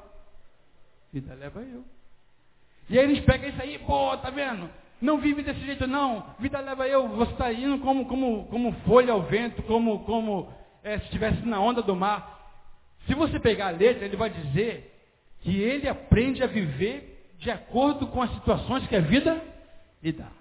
vida 1.12 1.35
leva 1.35 1.61
eu. 1.61 1.85
E 2.88 2.98
aí 2.98 3.04
eles 3.04 3.22
pegam 3.24 3.50
isso 3.50 3.61
aí, 3.61 3.78
pô, 3.81 4.16
tá 4.16 4.31
vendo? 4.31 4.70
Não 5.00 5.18
vive 5.18 5.42
desse 5.42 5.61
jeito 5.61 5.87
não, 5.87 6.24
vida 6.38 6.59
leva 6.59 6.88
eu, 6.88 7.07
você 7.09 7.33
está 7.33 7.52
indo 7.52 7.78
como, 7.81 8.07
como, 8.07 8.46
como 8.46 8.72
folha 8.87 9.12
ao 9.12 9.22
vento, 9.22 9.62
como, 9.64 10.04
como 10.04 10.50
é, 10.83 10.98
se 10.98 11.04
estivesse 11.04 11.44
na 11.46 11.61
onda 11.61 11.83
do 11.83 11.94
mar. 11.94 12.37
Se 13.07 13.14
você 13.14 13.38
pegar 13.38 13.68
a 13.68 13.70
letra, 13.70 14.07
ele 14.07 14.16
vai 14.16 14.31
dizer 14.31 14.94
que 15.40 15.61
ele 15.61 15.87
aprende 15.87 16.42
a 16.42 16.46
viver 16.46 17.35
de 17.38 17.50
acordo 17.50 18.07
com 18.09 18.22
as 18.22 18.33
situações 18.35 18.87
que 18.88 18.96
a 18.96 19.00
vida 19.00 19.40
lhe 20.02 20.12
dá. 20.12 20.38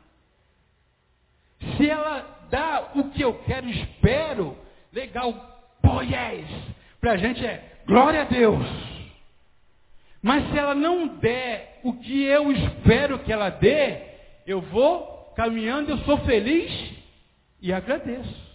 Se 1.75 1.89
ela 1.89 2.25
dá 2.49 2.91
o 2.95 3.09
que 3.09 3.21
eu 3.21 3.33
quero 3.45 3.67
espero, 3.67 4.57
legal, 4.93 5.33
yes. 6.01 6.47
Para 6.99 7.13
a 7.13 7.17
gente 7.17 7.45
é 7.45 7.81
glória 7.85 8.21
a 8.21 8.25
Deus. 8.25 8.65
Mas 10.21 10.49
se 10.51 10.57
ela 10.57 10.73
não 10.73 11.07
der 11.07 11.79
o 11.83 11.93
que 11.93 12.23
eu 12.23 12.51
espero 12.51 13.19
que 13.19 13.31
ela 13.31 13.49
dê, 13.49 14.01
eu 14.45 14.61
vou 14.61 15.33
caminhando, 15.35 15.91
eu 15.91 15.97
sou 15.99 16.17
feliz 16.19 16.71
e 17.61 17.71
agradeço. 17.71 18.47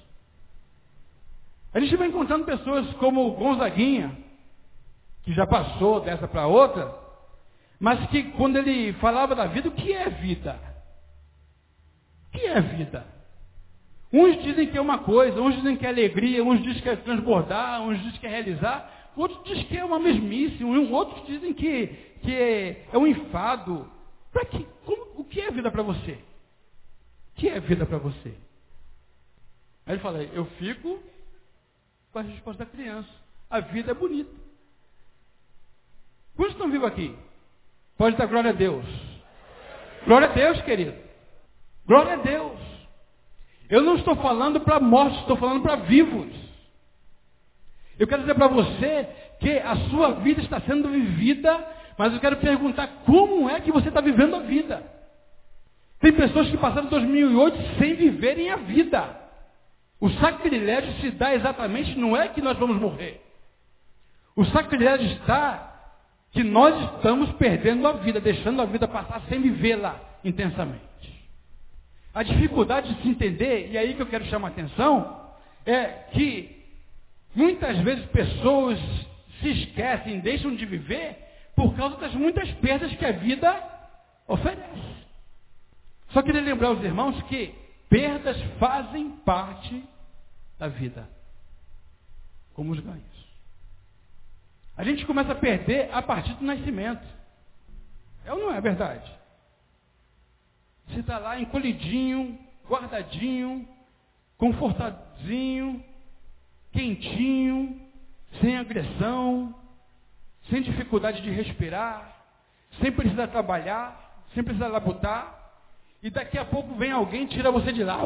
A 1.72 1.80
gente 1.80 1.96
vai 1.96 2.08
encontrando 2.08 2.44
pessoas 2.44 2.92
como 2.94 3.26
o 3.26 3.32
Gonzaguinha, 3.32 4.16
que 5.22 5.32
já 5.32 5.46
passou 5.46 6.00
dessa 6.00 6.28
para 6.28 6.46
outra, 6.46 6.94
mas 7.78 8.04
que 8.10 8.24
quando 8.32 8.56
ele 8.56 8.92
falava 8.94 9.34
da 9.34 9.46
vida, 9.46 9.68
o 9.68 9.72
que 9.72 9.92
é 9.92 10.10
vida? 10.10 10.71
O 12.32 12.38
que 12.38 12.46
é 12.46 12.60
vida? 12.60 13.06
Uns 14.10 14.42
dizem 14.42 14.66
que 14.66 14.78
é 14.78 14.80
uma 14.80 14.98
coisa, 14.98 15.40
uns 15.40 15.54
dizem 15.56 15.76
que 15.76 15.84
é 15.84 15.90
alegria, 15.90 16.42
uns 16.42 16.62
dizem 16.62 16.82
que 16.82 16.88
é 16.88 16.96
transbordar, 16.96 17.82
uns 17.82 17.98
dizem 17.98 18.20
que 18.20 18.26
é 18.26 18.30
realizar, 18.30 19.10
outros 19.14 19.44
dizem 19.44 19.64
que 19.64 19.76
é 19.76 19.84
uma 19.84 19.98
mesmice, 19.98 20.64
outros 20.64 21.26
dizem 21.26 21.52
que, 21.52 21.86
que 22.22 22.34
é, 22.34 22.86
é 22.92 22.98
um 22.98 23.06
enfado. 23.06 23.90
Que, 24.50 24.66
como, 24.84 25.20
o 25.20 25.24
que 25.24 25.40
é 25.40 25.50
vida 25.50 25.70
para 25.70 25.82
você? 25.82 26.12
O 26.12 27.34
que 27.36 27.48
é 27.48 27.60
vida 27.60 27.84
para 27.84 27.98
você? 27.98 28.34
Aí 29.86 29.94
ele 29.94 30.00
fala, 30.00 30.22
eu 30.22 30.46
fico 30.58 31.02
com 32.12 32.18
a 32.18 32.22
resposta 32.22 32.64
da 32.64 32.70
criança. 32.70 33.08
A 33.50 33.60
vida 33.60 33.90
é 33.90 33.94
bonita. 33.94 34.30
Quantos 36.34 36.54
estão 36.54 36.70
vivos 36.70 36.88
aqui? 36.88 37.14
Pode 37.98 38.16
dar 38.16 38.26
glória 38.26 38.50
a 38.50 38.54
Deus. 38.54 38.84
Glória 40.06 40.28
a 40.28 40.32
Deus, 40.32 40.60
querido. 40.62 41.11
Glória 41.92 42.14
a 42.14 42.16
Deus. 42.16 42.58
Eu 43.68 43.82
não 43.82 43.96
estou 43.96 44.16
falando 44.16 44.58
para 44.60 44.80
mortos, 44.80 45.18
estou 45.20 45.36
falando 45.36 45.60
para 45.60 45.76
vivos. 45.76 46.32
Eu 47.98 48.06
quero 48.06 48.22
dizer 48.22 48.34
para 48.34 48.46
você 48.46 49.06
que 49.38 49.58
a 49.58 49.76
sua 49.90 50.12
vida 50.12 50.40
está 50.40 50.58
sendo 50.62 50.88
vivida, 50.88 51.62
mas 51.98 52.14
eu 52.14 52.18
quero 52.18 52.38
perguntar 52.38 52.86
como 53.04 53.50
é 53.50 53.60
que 53.60 53.70
você 53.70 53.88
está 53.88 54.00
vivendo 54.00 54.36
a 54.36 54.38
vida. 54.38 54.82
Tem 56.00 56.14
pessoas 56.14 56.48
que 56.48 56.56
passaram 56.56 56.88
2008 56.88 57.78
sem 57.78 57.94
viverem 57.94 58.48
a 58.48 58.56
vida. 58.56 59.14
O 60.00 60.08
sacrilégio 60.12 60.94
se 61.02 61.10
dá 61.10 61.34
exatamente, 61.34 61.98
não 61.98 62.16
é 62.16 62.28
que 62.28 62.40
nós 62.40 62.56
vamos 62.56 62.80
morrer. 62.80 63.20
O 64.34 64.46
sacrilégio 64.46 65.08
está 65.18 65.92
que 66.30 66.42
nós 66.42 66.94
estamos 66.94 67.30
perdendo 67.32 67.86
a 67.86 67.92
vida, 67.92 68.18
deixando 68.18 68.62
a 68.62 68.64
vida 68.64 68.88
passar 68.88 69.20
sem 69.28 69.42
vivê-la 69.42 70.00
intensamente. 70.24 71.11
A 72.14 72.22
dificuldade 72.22 72.94
de 72.94 73.02
se 73.02 73.08
entender, 73.08 73.70
e 73.70 73.76
é 73.76 73.80
aí 73.80 73.94
que 73.94 74.02
eu 74.02 74.06
quero 74.06 74.24
chamar 74.26 74.48
a 74.48 74.50
atenção, 74.50 75.30
é 75.64 75.84
que 76.12 76.62
muitas 77.34 77.78
vezes 77.78 78.04
pessoas 78.06 78.78
se 79.40 79.48
esquecem, 79.48 80.20
deixam 80.20 80.54
de 80.54 80.66
viver 80.66 81.16
por 81.56 81.74
causa 81.74 81.96
das 81.96 82.14
muitas 82.14 82.50
perdas 82.52 82.94
que 82.94 83.04
a 83.04 83.12
vida 83.12 83.62
oferece. 84.26 84.92
Só 86.10 86.22
queria 86.22 86.42
lembrar 86.42 86.72
os 86.72 86.84
irmãos 86.84 87.20
que 87.22 87.54
perdas 87.88 88.40
fazem 88.58 89.10
parte 89.24 89.82
da 90.58 90.68
vida, 90.68 91.08
como 92.54 92.72
os 92.72 92.80
ganhos. 92.80 93.02
A 94.76 94.84
gente 94.84 95.04
começa 95.06 95.32
a 95.32 95.36
perder 95.36 95.90
a 95.92 96.02
partir 96.02 96.34
do 96.34 96.44
nascimento. 96.44 97.06
É 98.24 98.32
ou 98.32 98.38
não 98.38 98.54
é 98.54 98.60
verdade? 98.60 99.10
Você 100.88 101.00
está 101.00 101.18
lá 101.18 101.40
encolhidinho, 101.40 102.38
guardadinho, 102.68 103.68
confortadinho, 104.36 105.82
quentinho, 106.72 107.80
sem 108.40 108.56
agressão, 108.56 109.54
sem 110.50 110.62
dificuldade 110.62 111.22
de 111.22 111.30
respirar, 111.30 112.16
sem 112.80 112.90
precisar 112.90 113.28
trabalhar, 113.28 114.24
sem 114.34 114.42
precisar 114.42 114.68
labutar, 114.68 115.38
e 116.02 116.10
daqui 116.10 116.36
a 116.36 116.44
pouco 116.44 116.74
vem 116.74 116.90
alguém 116.90 117.24
e 117.24 117.28
tira 117.28 117.50
você 117.50 117.72
de 117.72 117.84
lá. 117.84 117.98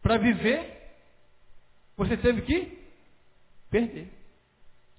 Para 0.00 0.18
viver, 0.18 0.80
você 1.96 2.16
teve 2.16 2.42
que 2.42 2.78
perder. 3.70 4.08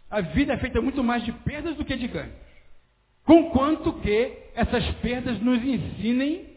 A 0.09 0.21
vida 0.21 0.53
é 0.53 0.57
feita 0.57 0.81
muito 0.81 1.03
mais 1.03 1.23
de 1.23 1.31
perdas 1.31 1.75
do 1.75 1.85
que 1.85 1.95
de 1.95 2.07
ganhos. 2.07 2.42
Conquanto 3.25 3.93
que 3.93 4.37
essas 4.55 4.85
perdas 4.95 5.39
nos 5.39 5.63
ensinem 5.63 6.53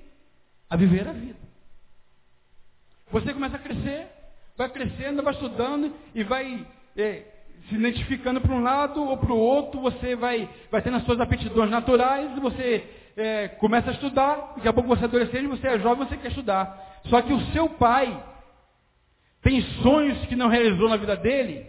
a 0.69 0.77
viver 0.77 1.07
a 1.09 1.13
vida. 1.13 1.39
Você 3.11 3.33
começa 3.33 3.57
a 3.57 3.61
crescer, 3.61 4.09
vai 4.57 4.69
crescendo, 4.69 5.23
vai 5.23 5.33
estudando 5.33 5.93
e 6.15 6.25
vai 6.25 6.67
é, 6.97 7.23
se 7.69 7.75
identificando 7.75 8.41
para 8.41 8.53
um 8.53 8.63
lado 8.63 9.03
ou 9.03 9.17
para 9.17 9.33
o 9.33 9.39
outro, 9.39 9.81
você 9.81 10.17
vai, 10.17 10.49
vai 10.71 10.83
tendo 10.83 10.97
as 10.97 11.05
suas 11.05 11.21
aptidões 11.21 11.71
naturais, 11.71 12.37
você 12.41 12.85
é, 13.17 13.49
começa 13.49 13.91
a 13.91 13.95
estudar, 13.95 14.55
daqui 14.57 14.69
a 14.69 14.73
pouco 14.73 14.89
você 14.89 15.03
é 15.03 15.07
adolescente, 15.07 15.47
você 15.47 15.69
é 15.69 15.79
jovem, 15.79 16.07
você 16.07 16.17
quer 16.17 16.29
estudar. 16.29 17.01
Só 17.07 17.23
que 17.23 17.33
o 17.33 17.41
seu 17.53 17.69
pai 17.71 18.23
tem 19.43 19.63
sonhos 19.83 20.19
que 20.27 20.35
não 20.35 20.49
realizou 20.49 20.89
na 20.89 20.97
vida 20.97 21.17
dele, 21.17 21.65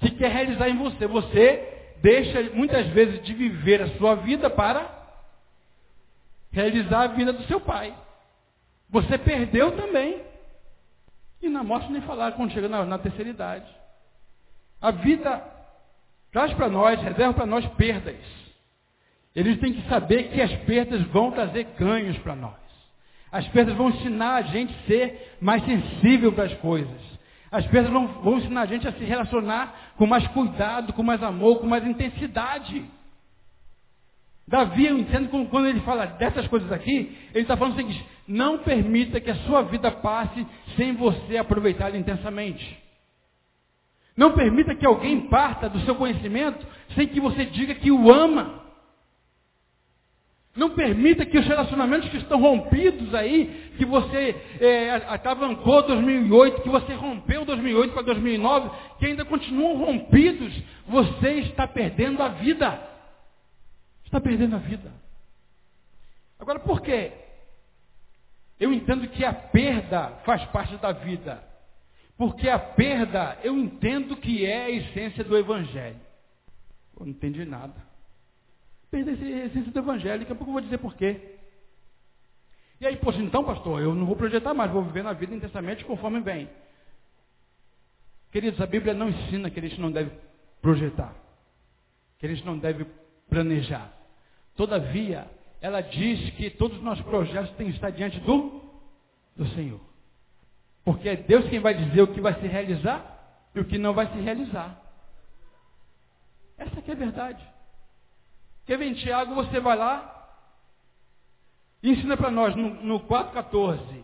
que 0.00 0.10
quer 0.10 0.30
realizar 0.30 0.68
em 0.68 0.76
você. 0.76 1.06
Você 1.06 1.73
deixa 2.04 2.42
muitas 2.52 2.86
vezes 2.88 3.24
de 3.24 3.32
viver 3.32 3.80
a 3.80 3.88
sua 3.96 4.14
vida 4.16 4.50
para 4.50 4.92
realizar 6.52 7.04
a 7.04 7.06
vida 7.06 7.32
do 7.32 7.42
seu 7.44 7.58
pai. 7.58 7.94
Você 8.90 9.16
perdeu 9.16 9.72
também. 9.72 10.20
E 11.40 11.48
na 11.48 11.64
morte 11.64 11.90
nem 11.90 12.02
falar 12.02 12.32
quando 12.32 12.52
chega 12.52 12.68
na, 12.68 12.84
na 12.84 12.98
terceira 12.98 13.30
idade. 13.30 13.66
A 14.82 14.90
vida 14.90 15.42
traz 16.30 16.52
para 16.52 16.68
nós, 16.68 17.00
reserva 17.00 17.32
para 17.32 17.46
nós 17.46 17.66
perdas. 17.68 18.20
Eles 19.34 19.58
têm 19.58 19.72
que 19.72 19.88
saber 19.88 20.24
que 20.24 20.42
as 20.42 20.54
perdas 20.64 21.00
vão 21.06 21.30
trazer 21.30 21.64
ganhos 21.78 22.18
para 22.18 22.36
nós. 22.36 22.52
As 23.32 23.48
perdas 23.48 23.74
vão 23.76 23.88
ensinar 23.88 24.34
a 24.34 24.42
gente 24.42 24.74
a 24.74 24.86
ser 24.86 25.38
mais 25.40 25.64
sensível 25.64 26.34
para 26.34 26.44
as 26.44 26.54
coisas. 26.58 27.13
As 27.54 27.64
perdas 27.68 27.92
vão, 27.92 28.08
vão 28.08 28.38
ensinar 28.38 28.62
a 28.62 28.66
gente 28.66 28.88
a 28.88 28.92
se 28.92 29.04
relacionar 29.04 29.92
com 29.96 30.08
mais 30.08 30.26
cuidado, 30.26 30.92
com 30.92 31.04
mais 31.04 31.22
amor, 31.22 31.60
com 31.60 31.68
mais 31.68 31.86
intensidade. 31.86 32.84
Davi, 34.48 34.86
eu 34.86 34.98
entendo 34.98 35.28
quando 35.48 35.68
ele 35.68 35.78
fala 35.82 36.04
dessas 36.04 36.48
coisas 36.48 36.72
aqui, 36.72 37.16
ele 37.32 37.42
está 37.42 37.56
falando 37.56 37.74
o 37.74 37.76
seguinte: 37.76 38.04
não 38.26 38.58
permita 38.58 39.20
que 39.20 39.30
a 39.30 39.36
sua 39.46 39.62
vida 39.62 39.88
passe 39.92 40.44
sem 40.74 40.94
você 40.94 41.36
aproveitá-la 41.36 41.96
intensamente. 41.96 42.76
Não 44.16 44.32
permita 44.32 44.74
que 44.74 44.84
alguém 44.84 45.28
parta 45.28 45.68
do 45.68 45.78
seu 45.84 45.94
conhecimento 45.94 46.66
sem 46.96 47.06
que 47.06 47.20
você 47.20 47.44
diga 47.44 47.76
que 47.76 47.92
o 47.92 48.12
ama. 48.12 48.63
Não 50.56 50.70
permita 50.70 51.26
que 51.26 51.36
os 51.36 51.46
relacionamentos 51.46 52.08
que 52.08 52.16
estão 52.16 52.40
rompidos 52.40 53.12
aí, 53.12 53.72
que 53.76 53.84
você 53.84 54.36
é, 54.60 54.90
atavancou 55.08 55.82
2008, 55.82 56.62
que 56.62 56.68
você 56.68 56.94
rompeu 56.94 57.44
2008 57.44 57.92
para 57.92 58.02
2009, 58.02 58.70
que 58.98 59.06
ainda 59.06 59.24
continuam 59.24 59.76
rompidos, 59.76 60.54
você 60.86 61.40
está 61.40 61.66
perdendo 61.66 62.22
a 62.22 62.28
vida. 62.28 62.80
Está 64.04 64.20
perdendo 64.20 64.54
a 64.54 64.60
vida. 64.60 64.92
Agora, 66.38 66.60
por 66.60 66.80
quê? 66.82 67.10
Eu 68.60 68.72
entendo 68.72 69.08
que 69.08 69.24
a 69.24 69.32
perda 69.32 70.20
faz 70.24 70.44
parte 70.46 70.76
da 70.76 70.92
vida. 70.92 71.42
Porque 72.16 72.48
a 72.48 72.60
perda, 72.60 73.38
eu 73.42 73.58
entendo 73.58 74.16
que 74.16 74.46
é 74.46 74.66
a 74.66 74.70
essência 74.70 75.24
do 75.24 75.36
Evangelho. 75.36 75.98
Eu 76.96 77.06
não 77.06 77.08
entendi 77.08 77.44
nada. 77.44 77.74
Perda 78.94 79.10
é 79.10 79.42
a 79.42 79.46
essência 79.46 79.72
do 79.72 79.78
Evangelho, 79.80 80.20
daqui 80.20 80.30
a 80.30 80.36
pouco 80.36 80.50
eu 80.50 80.52
vou 80.52 80.62
dizer 80.62 80.78
por 80.78 80.94
quê. 80.94 81.20
E 82.80 82.86
aí, 82.86 82.96
poxa, 82.96 83.18
então, 83.18 83.42
pastor, 83.42 83.82
eu 83.82 83.92
não 83.92 84.06
vou 84.06 84.14
projetar 84.14 84.54
mais, 84.54 84.70
vou 84.70 84.84
viver 84.84 85.02
na 85.02 85.12
vida 85.12 85.34
intensamente 85.34 85.84
conforme 85.84 86.20
vem. 86.20 86.48
Queridos, 88.30 88.60
a 88.60 88.66
Bíblia 88.66 88.94
não 88.94 89.08
ensina 89.08 89.50
que 89.50 89.58
a 89.58 89.62
gente 89.64 89.80
não 89.80 89.90
deve 89.90 90.12
projetar, 90.62 91.12
que 92.20 92.26
a 92.26 92.28
gente 92.28 92.46
não 92.46 92.56
deve 92.56 92.86
planejar. 93.28 93.92
Todavia, 94.54 95.28
ela 95.60 95.80
diz 95.80 96.30
que 96.36 96.50
todos 96.50 96.76
os 96.76 96.84
nossos 96.84 97.04
projetos 97.04 97.50
têm 97.56 97.70
que 97.70 97.74
estar 97.74 97.90
diante 97.90 98.20
do, 98.20 98.62
do 99.34 99.48
Senhor. 99.56 99.80
Porque 100.84 101.08
é 101.08 101.16
Deus 101.16 101.48
quem 101.48 101.58
vai 101.58 101.74
dizer 101.74 102.02
o 102.02 102.14
que 102.14 102.20
vai 102.20 102.40
se 102.40 102.46
realizar 102.46 103.40
e 103.56 103.58
o 103.58 103.64
que 103.64 103.76
não 103.76 103.92
vai 103.92 104.06
se 104.12 104.20
realizar. 104.20 104.80
Essa 106.56 106.80
que 106.80 106.92
é 106.92 106.94
a 106.94 106.96
verdade. 106.96 107.53
Quer 108.66 108.78
ver 108.78 108.86
em 108.86 108.94
Tiago, 108.94 109.34
você 109.34 109.60
vai 109.60 109.76
lá 109.76 110.10
e 111.82 111.90
ensina 111.90 112.16
para 112.16 112.30
nós 112.30 112.56
no, 112.56 112.70
no 112.82 113.00
4,14. 113.00 114.02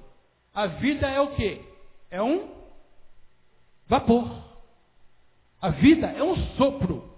A 0.54 0.66
vida 0.66 1.08
é 1.08 1.20
o 1.20 1.34
quê? 1.34 1.62
É 2.10 2.20
um 2.20 2.48
vapor. 3.86 4.30
A 5.62 5.70
vida 5.70 6.06
é 6.08 6.22
um 6.22 6.36
sopro. 6.56 7.10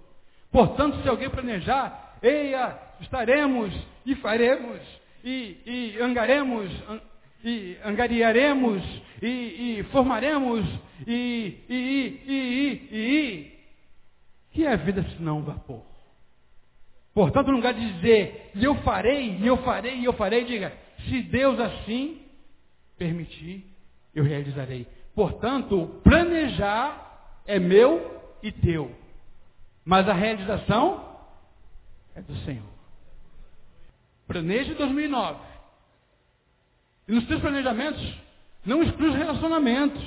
Portanto, 0.51 1.01
se 1.01 1.09
alguém 1.09 1.29
planejar, 1.29 2.17
eia, 2.21 2.79
estaremos 3.01 3.73
e 4.05 4.15
faremos 4.15 4.79
e, 5.23 5.57
e 5.65 6.01
angaremos, 6.01 6.69
e 7.43 7.77
angariaremos, 7.83 8.83
e, 9.21 9.79
e 9.79 9.83
formaremos, 9.91 10.65
e, 11.07 11.59
e, 11.69 11.75
e, 11.75 12.33
e, 12.33 12.97
e, 12.97 13.59
que 14.51 14.65
é 14.65 14.73
a 14.73 14.75
vida 14.75 15.03
senão 15.17 15.39
um 15.39 15.43
vapor? 15.43 15.92
Portanto, 17.13 17.47
no 17.47 17.57
lugar 17.57 17.73
de 17.73 17.93
dizer, 17.93 18.51
e 18.55 18.63
eu 18.63 18.75
farei, 18.77 19.37
e 19.37 19.45
eu 19.45 19.57
farei, 19.57 19.99
e 19.99 20.05
eu 20.05 20.13
farei, 20.13 20.45
diga, 20.45 20.73
se 21.07 21.21
Deus 21.21 21.59
assim 21.59 22.21
permitir, 22.97 23.65
eu 24.15 24.23
realizarei. 24.23 24.87
Portanto, 25.13 26.01
planejar 26.03 27.41
é 27.45 27.59
meu 27.59 28.21
e 28.41 28.51
teu. 28.51 28.91
Mas 29.85 30.07
a 30.07 30.13
realização 30.13 31.17
é 32.15 32.21
do 32.21 32.35
Senhor. 32.37 32.73
Planeje 34.27 34.73
2009. 34.73 35.39
E 37.07 37.11
nos 37.11 37.27
seus 37.27 37.41
planejamentos, 37.41 38.01
não 38.65 38.81
exclui 38.81 39.09
os 39.09 39.15
relacionamentos. 39.15 40.03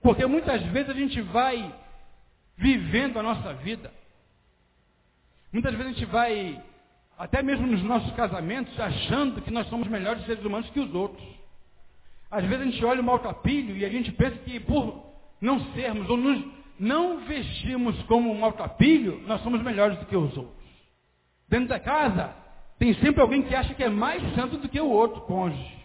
Porque 0.00 0.24
muitas 0.26 0.62
vezes 0.66 0.90
a 0.90 0.94
gente 0.94 1.20
vai 1.20 1.74
vivendo 2.56 3.18
a 3.18 3.22
nossa 3.22 3.52
vida. 3.54 3.92
Muitas 5.54 5.72
vezes 5.74 5.86
a 5.86 5.94
gente 5.94 6.04
vai, 6.04 6.62
até 7.16 7.42
mesmo 7.42 7.66
nos 7.66 7.82
nossos 7.82 8.12
casamentos, 8.12 8.78
achando 8.78 9.40
que 9.40 9.50
nós 9.50 9.66
somos 9.68 9.88
melhores 9.88 10.26
seres 10.26 10.44
humanos 10.44 10.68
que 10.68 10.80
os 10.80 10.94
outros. 10.94 11.26
Às 12.30 12.44
vezes 12.44 12.60
a 12.60 12.70
gente 12.70 12.84
olha 12.84 13.00
o 13.00 13.04
maltrapilho 13.04 13.74
e 13.74 13.86
a 13.86 13.88
gente 13.88 14.12
pensa 14.12 14.36
que 14.38 14.60
por 14.60 15.02
não 15.40 15.58
sermos 15.72 16.10
ou 16.10 16.18
nos 16.18 16.44
não 16.78 17.24
vestimos 17.24 17.96
como 18.02 18.30
um 18.30 18.40
maltrapilho, 18.40 19.22
nós 19.26 19.40
somos 19.42 19.62
melhores 19.62 19.96
do 19.98 20.04
que 20.04 20.16
os 20.16 20.36
outros. 20.36 20.64
Dentro 21.48 21.68
da 21.68 21.80
casa, 21.80 22.34
tem 22.78 22.92
sempre 22.94 23.22
alguém 23.22 23.42
que 23.42 23.54
acha 23.54 23.72
que 23.72 23.84
é 23.84 23.88
mais 23.88 24.22
santo 24.34 24.58
do 24.58 24.68
que 24.68 24.80
o 24.80 24.90
outro 24.90 25.22
cônjuge 25.22 25.84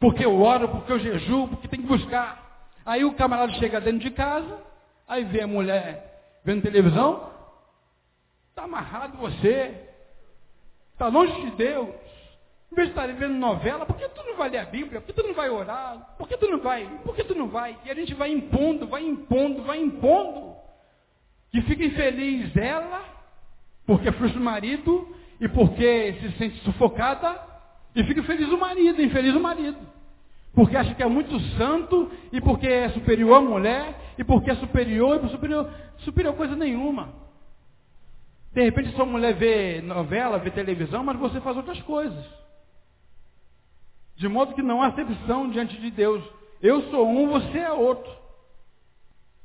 porque 0.00 0.24
eu 0.24 0.40
oro, 0.40 0.68
porque 0.68 0.90
eu 0.90 0.98
jejuo, 0.98 1.46
porque 1.48 1.68
tem 1.68 1.82
que 1.82 1.86
buscar. 1.86 2.66
Aí 2.86 3.04
o 3.04 3.12
camarada 3.12 3.52
chega 3.52 3.80
dentro 3.80 4.00
de 4.00 4.10
casa, 4.10 4.58
aí 5.06 5.22
vê 5.24 5.42
a 5.42 5.46
mulher 5.46 6.40
vendo 6.42 6.62
televisão, 6.62 7.29
está 8.60 8.64
amarrado 8.64 9.16
você, 9.16 9.74
está 10.92 11.08
longe 11.08 11.32
de 11.40 11.50
Deus. 11.52 11.88
Em 12.70 12.76
vez 12.76 12.88
de 12.88 12.92
estar 12.92 13.06
vendo 13.06 13.34
novela, 13.34 13.86
por 13.86 13.96
que 13.96 14.08
tu 14.08 14.22
não 14.22 14.36
vai 14.36 14.50
ler 14.50 14.58
a 14.58 14.64
Bíblia? 14.64 15.00
Por 15.00 15.06
que 15.08 15.22
tu 15.22 15.26
não 15.26 15.34
vai 15.34 15.48
orar? 15.48 16.14
Por 16.16 16.28
que 16.28 16.36
tu 16.36 16.48
não 16.48 16.60
vai? 16.60 16.86
Por 17.04 17.16
que 17.16 17.24
tu 17.24 17.34
não 17.34 17.48
vai? 17.48 17.76
E 17.84 17.90
a 17.90 17.94
gente 17.94 18.14
vai 18.14 18.30
impondo, 18.30 18.86
vai 18.86 19.04
impondo, 19.04 19.62
vai 19.62 19.80
impondo. 19.80 20.54
Que 21.50 21.62
fica 21.62 21.84
infeliz 21.84 22.56
ela, 22.56 23.02
porque 23.86 24.12
frustra 24.12 24.38
o 24.38 24.44
marido, 24.44 25.08
e 25.40 25.48
porque 25.48 26.14
se 26.20 26.32
sente 26.38 26.58
sufocada, 26.58 27.40
e 27.96 28.04
fica 28.04 28.22
feliz 28.22 28.48
o 28.48 28.58
marido, 28.58 29.02
infeliz 29.02 29.34
o 29.34 29.40
marido. 29.40 29.78
Porque 30.54 30.76
acha 30.76 30.94
que 30.94 31.02
é 31.02 31.06
muito 31.06 31.40
santo, 31.56 32.10
e 32.30 32.40
porque 32.40 32.68
é 32.68 32.90
superior 32.90 33.38
à 33.38 33.40
mulher, 33.40 34.14
e 34.16 34.22
porque 34.22 34.50
é 34.50 34.54
superior, 34.56 35.24
e 35.24 35.28
superior, 35.30 35.72
superior 35.98 36.34
coisa 36.34 36.54
nenhuma. 36.54 37.29
De 38.52 38.62
repente 38.62 38.94
sua 38.96 39.06
mulher 39.06 39.34
vê 39.34 39.80
novela, 39.80 40.38
vê 40.38 40.50
televisão, 40.50 41.04
mas 41.04 41.18
você 41.18 41.40
faz 41.40 41.56
outras 41.56 41.80
coisas. 41.82 42.24
De 44.16 44.28
modo 44.28 44.54
que 44.54 44.62
não 44.62 44.82
há 44.82 44.88
acepção 44.88 45.48
diante 45.50 45.80
de 45.80 45.90
Deus. 45.90 46.22
Eu 46.60 46.82
sou 46.90 47.08
um, 47.08 47.28
você 47.28 47.58
é 47.58 47.72
outro. 47.72 48.12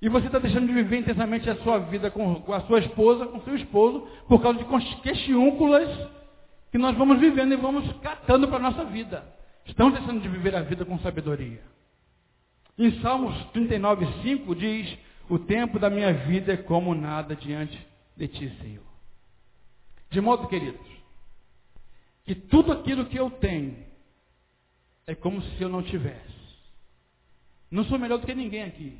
E 0.02 0.10
você 0.10 0.26
está 0.26 0.38
deixando 0.38 0.68
de 0.68 0.74
viver 0.74 0.98
intensamente 0.98 1.50
a 1.50 1.56
sua 1.58 1.80
vida 1.80 2.12
com, 2.12 2.44
a 2.54 2.62
sua 2.62 2.80
esposa, 2.80 3.26
com 3.28 3.40
seu 3.42 3.56
esposo, 3.56 4.08
por 4.28 4.42
causa 4.42 4.60
de 4.60 5.02
questiúnculas 5.02 5.90
que 6.72 6.78
nós 6.78 6.98
vamos 6.98 7.20
vivendo 7.20 7.54
e 7.54 7.58
vamos 7.58 7.90
catando 8.02 8.48
para 8.48 8.58
a 8.58 8.72
nossa 8.72 8.84
vida. 8.86 9.26
Estamos 9.66 9.94
deixando 9.94 10.22
de 10.22 10.28
viver 10.28 10.56
a 10.56 10.62
vida 10.62 10.84
com 10.84 11.00
sabedoria. 11.00 11.62
Em 12.78 13.00
Salmos 13.02 13.34
39, 13.54 14.06
5 14.22 14.56
diz, 14.56 14.98
o 15.30 15.40
tempo 15.40 15.80
da 15.80 15.90
minha 15.90 16.12
vida 16.12 16.54
é 16.54 16.58
como 16.58 16.94
nada 16.94 17.36
diante 17.36 17.80
de 18.18 18.28
ti, 18.28 18.54
Senhor. 18.62 18.95
De 20.16 20.22
modo, 20.22 20.48
queridos, 20.48 20.88
que 22.24 22.34
tudo 22.34 22.72
aquilo 22.72 23.06
que 23.08 23.18
eu 23.18 23.30
tenho 23.30 23.86
é 25.06 25.14
como 25.14 25.42
se 25.42 25.62
eu 25.62 25.68
não 25.68 25.84
tivesse. 25.84 26.34
Não 27.70 27.84
sou 27.84 28.00
melhor 28.00 28.20
do 28.20 28.26
que 28.26 28.34
ninguém 28.34 28.64
aqui. 28.64 28.98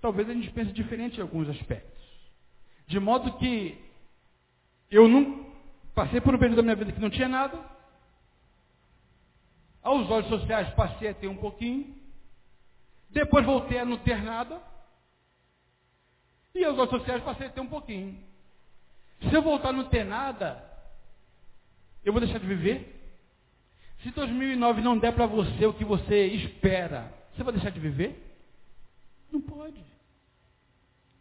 Talvez 0.00 0.30
a 0.30 0.32
gente 0.32 0.48
pense 0.52 0.70
diferente 0.70 1.18
em 1.18 1.22
alguns 1.22 1.48
aspectos. 1.48 2.04
De 2.86 3.00
modo 3.00 3.36
que 3.38 3.76
eu 4.88 5.08
não 5.08 5.48
Passei 5.92 6.20
por 6.20 6.32
um 6.32 6.38
período 6.38 6.58
da 6.58 6.62
minha 6.62 6.76
vida 6.76 6.92
que 6.92 7.00
não 7.00 7.10
tinha 7.10 7.26
nada. 7.26 7.58
Aos 9.82 10.08
olhos 10.08 10.28
sociais 10.28 10.72
passei 10.74 11.08
a 11.08 11.14
ter 11.14 11.26
um 11.26 11.36
pouquinho. 11.36 11.92
Depois 13.10 13.44
voltei 13.44 13.80
a 13.80 13.84
não 13.84 13.98
ter 13.98 14.22
nada. 14.22 14.62
E 16.54 16.64
aos 16.64 16.78
olhos 16.78 16.90
sociais 16.90 17.24
passei 17.24 17.48
a 17.48 17.50
ter 17.50 17.60
um 17.60 17.66
pouquinho. 17.66 18.27
Se 19.20 19.34
eu 19.34 19.42
voltar 19.42 19.70
a 19.70 19.72
não 19.72 19.84
ter 19.84 20.04
nada, 20.04 20.64
eu 22.04 22.12
vou 22.12 22.20
deixar 22.20 22.38
de 22.38 22.46
viver? 22.46 22.94
Se 24.02 24.10
2009 24.10 24.80
não 24.80 24.96
der 24.96 25.12
para 25.12 25.26
você 25.26 25.66
o 25.66 25.72
que 25.72 25.84
você 25.84 26.26
espera, 26.26 27.12
você 27.34 27.42
vai 27.42 27.52
deixar 27.52 27.70
de 27.70 27.80
viver? 27.80 28.16
Não 29.32 29.40
pode. 29.40 29.82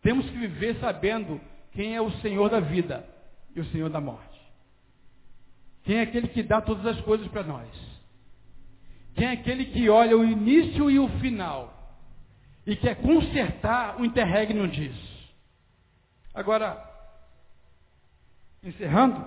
Temos 0.01 0.29
que 0.29 0.37
viver 0.37 0.79
sabendo 0.79 1.41
quem 1.71 1.95
é 1.95 2.01
o 2.01 2.11
Senhor 2.21 2.49
da 2.49 2.59
vida 2.59 3.07
e 3.55 3.59
o 3.59 3.65
Senhor 3.65 3.89
da 3.89 3.99
morte. 3.99 4.39
Quem 5.83 5.97
é 5.97 6.01
aquele 6.01 6.27
que 6.27 6.43
dá 6.43 6.61
todas 6.61 6.85
as 6.85 7.01
coisas 7.01 7.27
para 7.29 7.43
nós. 7.43 7.67
Quem 9.15 9.27
é 9.27 9.31
aquele 9.31 9.65
que 9.65 9.89
olha 9.89 10.15
o 10.15 10.23
início 10.23 10.91
e 10.91 10.99
o 10.99 11.09
final 11.19 11.73
e 12.65 12.75
quer 12.75 12.95
consertar 13.01 13.99
o 13.99 14.05
interregno 14.05 14.67
disso. 14.67 15.33
Agora, 16.33 16.86
encerrando, 18.63 19.23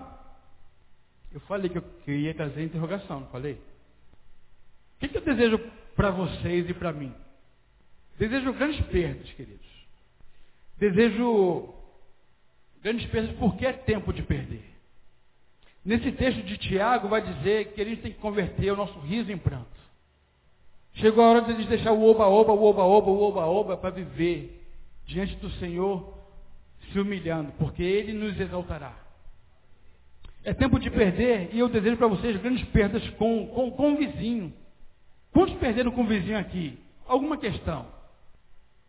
eu 1.33 1.41
falei 1.41 1.71
que 1.71 1.79
eu, 1.79 1.83
que 1.83 2.11
eu 2.11 2.17
ia 2.17 2.35
trazer 2.35 2.65
interrogação, 2.65 3.21
não 3.21 3.29
falei? 3.29 3.55
O 3.55 5.01
que, 5.01 5.09
que 5.09 5.17
eu 5.17 5.23
desejo 5.23 5.59
para 5.95 6.11
vocês 6.11 6.69
e 6.69 6.75
para 6.75 6.93
mim? 6.93 7.15
Desejo 8.19 8.53
grandes 8.53 8.85
perdas, 8.87 9.31
queridos. 9.33 9.67
Desejo 10.77 11.73
grandes 12.83 13.07
perdas 13.07 13.35
porque 13.37 13.65
é 13.67 13.73
tempo 13.73 14.13
de 14.13 14.23
perder. 14.23 14.65
Nesse 15.85 16.13
texto 16.13 16.43
de 16.43 16.59
Tiago 16.59 17.09
vai 17.09 17.23
dizer 17.23 17.73
que 17.73 17.81
a 17.81 17.85
gente 17.85 18.03
tem 18.03 18.13
que 18.13 18.19
converter 18.19 18.71
o 18.73 18.77
nosso 18.77 18.99
riso 19.01 19.33
em 19.33 19.39
pranto. 19.39 19.81
Chegou 20.95 21.25
a 21.25 21.31
hora 21.31 21.43
de 21.43 21.53
a 21.53 21.55
gente 21.55 21.69
deixar 21.69 21.93
o 21.93 22.03
oba-oba, 22.05 22.53
o 22.53 22.63
oba-oba, 22.63 23.11
o 23.11 23.23
oba-oba 23.23 23.77
para 23.77 23.91
viver 23.91 24.61
diante 25.07 25.37
do 25.37 25.51
Senhor 25.53 26.19
se 26.93 26.99
humilhando, 26.99 27.53
porque 27.53 27.83
Ele 27.83 28.13
nos 28.13 28.39
exaltará. 28.39 28.95
É 30.43 30.55
tempo 30.55 30.79
de 30.79 30.91
perder, 30.91 31.51
e 31.53 31.59
eu 31.59 31.69
desejo 31.69 31.97
para 31.97 32.07
vocês 32.07 32.37
grandes 32.39 32.65
perdas 32.69 33.07
com, 33.11 33.47
com, 33.49 33.71
com 33.73 33.93
o 33.93 33.97
vizinho. 33.97 34.53
Quantos 35.33 35.55
perderam 35.57 35.91
com 35.91 36.03
o 36.03 36.07
vizinho 36.07 36.39
aqui? 36.39 36.79
Alguma 37.07 37.37
questão. 37.37 37.87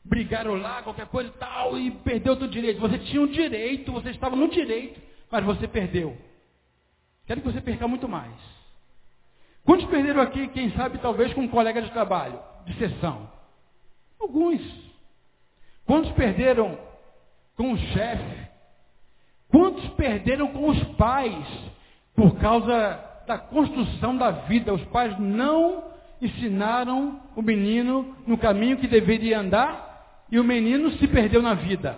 Brigaram 0.04 0.56
lá, 0.56 0.82
qualquer 0.82 1.08
coisa 1.08 1.30
e 1.30 1.34
tal, 1.34 1.78
e 1.78 1.92
perdeu 1.92 2.34
o 2.34 2.38
teu 2.38 2.48
direito. 2.48 2.80
Você 2.80 2.98
tinha 3.00 3.22
um 3.22 3.28
direito, 3.28 3.92
você 3.92 4.10
estava 4.10 4.36
no 4.36 4.48
direito, 4.50 5.00
mas 5.30 5.44
você 5.44 5.68
perdeu. 5.68 6.18
Quero 7.28 7.42
que 7.42 7.52
você 7.52 7.62
perca 7.62 7.88
muito 7.88 8.08
mais. 8.08 8.34
Quantos 9.64 9.86
perderam 9.88 10.22
aqui, 10.22 10.48
quem 10.48 10.72
sabe, 10.72 10.98
talvez 11.00 11.34
com 11.34 11.42
um 11.42 11.48
colega 11.48 11.82
de 11.82 11.92
trabalho, 11.92 12.40
de 12.66 12.74
sessão? 12.78 13.30
Alguns. 14.20 14.62
Quantos 15.86 16.12
perderam 16.14 16.80
com 17.56 17.74
o 17.74 17.78
chefe? 17.78 18.51
Quantos 19.52 19.86
perderam 19.90 20.48
com 20.48 20.70
os 20.70 20.82
pais 20.96 21.46
por 22.16 22.38
causa 22.38 23.00
da 23.28 23.38
construção 23.38 24.16
da 24.16 24.32
vida? 24.32 24.74
Os 24.74 24.84
pais 24.86 25.18
não 25.20 25.84
ensinaram 26.22 27.20
o 27.36 27.42
menino 27.42 28.16
no 28.26 28.38
caminho 28.38 28.78
que 28.78 28.88
deveria 28.88 29.40
andar 29.40 30.26
e 30.32 30.40
o 30.40 30.44
menino 30.44 30.92
se 30.92 31.08
perdeu 31.08 31.42
na 31.42 31.54
vida. 31.54 31.98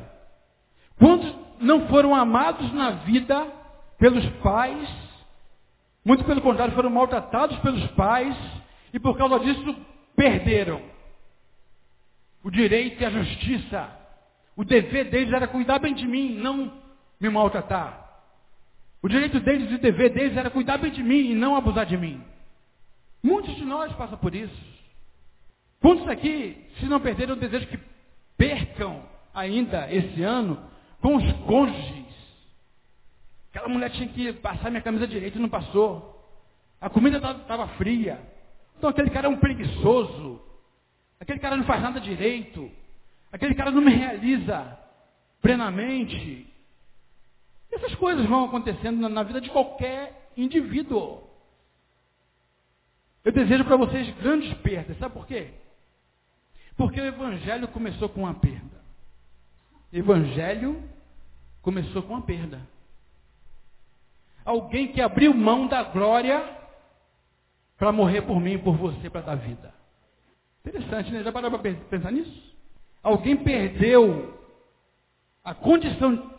Quantos 0.98 1.32
não 1.60 1.88
foram 1.88 2.16
amados 2.16 2.74
na 2.74 2.92
vida 2.92 3.46
pelos 4.00 4.26
pais? 4.42 4.90
Muito 6.04 6.24
pelo 6.24 6.42
contrário, 6.42 6.74
foram 6.74 6.90
maltratados 6.90 7.58
pelos 7.60 7.86
pais 7.92 8.36
e 8.92 9.00
por 9.00 9.16
causa 9.16 9.40
disso 9.40 9.76
perderam 10.16 10.82
o 12.44 12.50
direito 12.50 13.02
e 13.02 13.06
a 13.06 13.10
justiça. 13.10 13.90
O 14.56 14.66
dever 14.66 15.10
deles 15.10 15.32
era 15.32 15.48
cuidar 15.48 15.80
bem 15.80 15.94
de 15.94 16.06
mim, 16.08 16.36
não 16.36 16.83
me 17.20 17.30
maltratar. 17.30 18.04
O 19.02 19.10
direito 19.10 19.40
deles 19.40 19.70
e 19.70 19.76
o 19.76 19.80
dever 19.80 20.14
deles 20.14 20.38
era 20.38 20.50
cuidar 20.50 20.78
bem 20.78 20.92
de 20.92 21.04
mim 21.04 21.32
e 21.32 21.36
não 21.36 21.56
abusar 21.56 21.86
de 21.86 21.98
mim. 21.98 22.24
Muitos 23.22 23.56
de 23.56 23.66
nós 23.66 23.94
passam 23.94 24.18
por 24.18 24.34
isso. 24.34 24.74
Quantos 25.82 26.08
aqui, 26.08 26.66
se 26.80 26.86
não 26.86 27.00
perderam, 27.00 27.36
desejo 27.36 27.68
que 27.68 27.80
percam 28.38 29.04
ainda 29.34 29.94
esse 29.94 30.24
ano 30.24 30.58
com 31.02 31.18
os 31.18 31.34
cônjuges? 31.46 32.04
Aquela 33.50 33.68
mulher 33.68 33.92
tinha 33.92 34.08
que 34.08 34.34
passar 34.34 34.70
minha 34.70 34.82
camisa 34.82 35.06
direita 35.06 35.38
e 35.38 35.42
não 35.42 35.50
passou. 35.50 36.14
A 36.80 36.90
comida 36.90 37.18
estava 37.18 37.68
fria. 37.78 38.20
Então 38.78 38.90
aquele 38.90 39.10
cara 39.10 39.28
é 39.28 39.30
um 39.30 39.38
preguiçoso. 39.38 40.42
Aquele 41.20 41.40
cara 41.40 41.56
não 41.56 41.64
faz 41.64 41.82
nada 41.82 42.00
direito. 42.00 42.72
Aquele 43.32 43.56
cara 43.56 43.72
não 43.72 43.82
me 43.82 43.94
realiza 43.94 44.78
plenamente. 45.42 46.48
Essas 47.74 47.96
coisas 47.96 48.26
vão 48.28 48.46
acontecendo 48.46 49.10
na, 49.10 49.24
vida 49.24 49.42
de 49.42 49.50
qualquer 49.50 50.30
indivíduo. 50.38 51.24
Eu 53.24 53.32
desejo 53.32 53.66
para 53.66 53.76
vocês 53.76 54.10
grandes 54.18 54.54
perdas. 54.60 54.98
Sabe 55.00 55.14
por 55.14 55.26
quê? 55.26 55.50
Porque 56.78 57.02
o 57.02 57.06
Evangelho 57.06 57.68
começou 57.70 58.10
com 58.10 58.22
uma 58.22 58.34
perda. 58.36 58.82
Evangelho 59.92 60.84
começou 61.62 62.04
com 62.04 62.14
uma 62.14 62.22
perda. 62.22 62.62
Alguém 64.46 64.92
que 64.92 65.02
abriu 65.02 65.34
mão 65.34 65.68
da 65.68 65.84
glória 65.84 66.58
para 67.78 67.92
morrer 67.92 68.22
por 68.22 68.40
mim 68.40 68.54
e 68.54 68.58
por 68.58 68.76
você, 68.76 69.10
para 69.10 69.22
dar 69.22 69.36
vida. 69.36 69.74
Interessante, 70.66 71.12
né? 71.12 71.24
Já 71.24 71.32
parou 71.32 71.50
para 71.50 71.74
pensar 71.74 72.12
nisso? 72.12 72.54
Alguém 73.02 73.36
perdeu 73.38 74.40
a 75.44 75.54
condição 75.54 76.33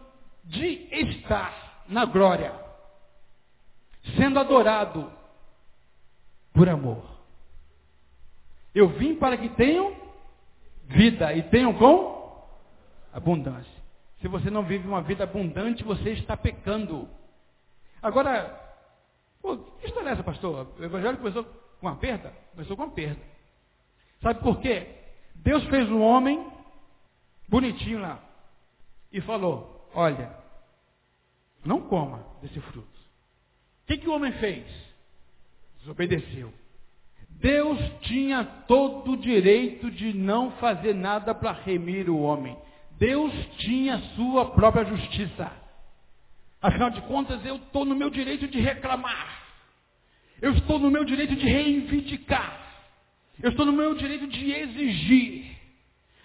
de 0.45 0.89
estar 0.93 1.85
na 1.89 2.05
glória, 2.05 2.53
sendo 4.17 4.39
adorado 4.39 5.11
por 6.53 6.69
amor. 6.69 7.03
Eu 8.75 8.89
vim 8.89 9.17
para 9.17 9.37
que 9.37 9.49
tenham 9.51 9.95
vida 10.87 11.33
e 11.33 11.43
tenham 11.45 11.73
com 11.75 12.45
abundância. 13.13 13.73
Se 14.21 14.29
você 14.29 14.51
não 14.51 14.65
vive 14.65 14.87
uma 14.89 15.03
vida 15.03 15.25
abundante, 15.25 15.85
você 15.85 16.11
está 16.11 16.37
pecando. 16.37 17.09
Agora, 18.03 18.59
pô, 19.41 19.57
que 19.57 19.87
história 19.87 20.09
é 20.09 20.13
essa, 20.13 20.23
pastor? 20.23 20.67
O 20.79 20.85
evangelho 20.85 21.19
começou 21.19 21.45
com 21.45 21.87
uma 21.87 21.97
perda? 21.97 22.33
Começou 22.53 22.77
com 22.77 22.85
uma 22.85 22.93
perda. 22.93 23.21
Sabe 24.23 24.41
por 24.41 24.61
quê? 24.61 24.89
Deus 25.35 25.63
fez 25.65 25.91
um 25.91 26.01
homem 26.01 26.51
bonitinho 27.49 28.01
lá 28.01 28.19
e 29.13 29.21
falou: 29.21 29.74
Olha, 29.95 30.35
não 31.65 31.83
coma 31.83 32.27
desse 32.43 32.61
fruto. 32.61 32.89
O 33.83 33.87
que, 33.87 33.99
que 33.99 34.09
o 34.09 34.15
homem 34.15 34.33
fez? 34.33 34.65
Desobedeceu. 35.79 36.53
Deus 37.29 37.79
tinha 38.03 38.45
todo 38.67 39.13
o 39.13 39.17
direito 39.17 39.91
de 39.91 40.13
não 40.15 40.53
fazer 40.53 40.95
nada 40.95 41.35
para 41.35 41.53
remir 41.53 42.09
o 42.09 42.19
homem. 42.19 42.57
Deus 42.99 43.33
tinha 43.59 43.99
sua 44.17 44.53
própria 44.53 44.85
justiça. 44.85 45.51
Afinal 46.63 46.91
de 46.91 47.03
contas, 47.03 47.45
eu 47.45 47.57
estou 47.57 47.85
no 47.85 47.95
meu 47.95 48.09
direito 48.09 48.49
de 48.49 48.59
reclamar. 48.61 49.43
Eu 50.41 50.53
estou 50.53 50.79
no 50.79 50.91
meu 50.91 51.05
direito 51.05 51.37
de 51.37 51.47
reivindicar. 51.47 52.65
Eu 53.43 53.51
estou 53.51 53.67
no 53.67 53.73
meu 53.73 53.95
direito 53.95 54.27
de 54.27 54.53
exigir. 54.53 55.54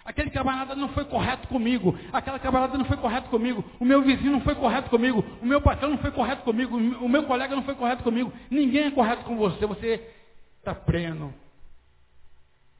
Aquele 0.04 0.30
camarada 0.30 0.74
não 0.74 0.88
foi 0.90 1.04
correto 1.04 1.46
comigo. 1.48 1.98
Aquela 2.12 2.38
camarada 2.38 2.76
não 2.78 2.84
foi 2.84 2.96
correto 2.96 3.28
comigo. 3.28 3.64
O 3.78 3.84
meu 3.84 4.02
vizinho 4.02 4.32
não 4.32 4.40
foi 4.40 4.54
correto 4.54 4.88
comigo. 4.88 5.24
O 5.42 5.46
meu 5.46 5.60
patrão 5.60 5.90
não 5.90 5.98
foi 5.98 6.10
correto 6.10 6.42
comigo. 6.42 6.76
O 6.76 7.08
meu 7.08 7.24
colega 7.24 7.54
não 7.54 7.62
foi 7.62 7.74
correto 7.74 8.02
comigo. 8.02 8.32
Ninguém 8.50 8.86
é 8.86 8.90
correto 8.90 9.24
com 9.24 9.36
você. 9.36 9.66
Você 9.66 10.10
está 10.58 10.74
pleno. 10.74 11.34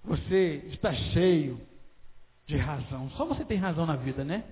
Você 0.04 0.64
está 0.70 0.94
cheio 0.94 1.60
de 2.46 2.56
razão. 2.56 3.10
Só 3.10 3.26
você 3.26 3.44
tem 3.44 3.58
razão 3.58 3.84
na 3.84 3.96
vida, 3.96 4.24
né? 4.24 4.44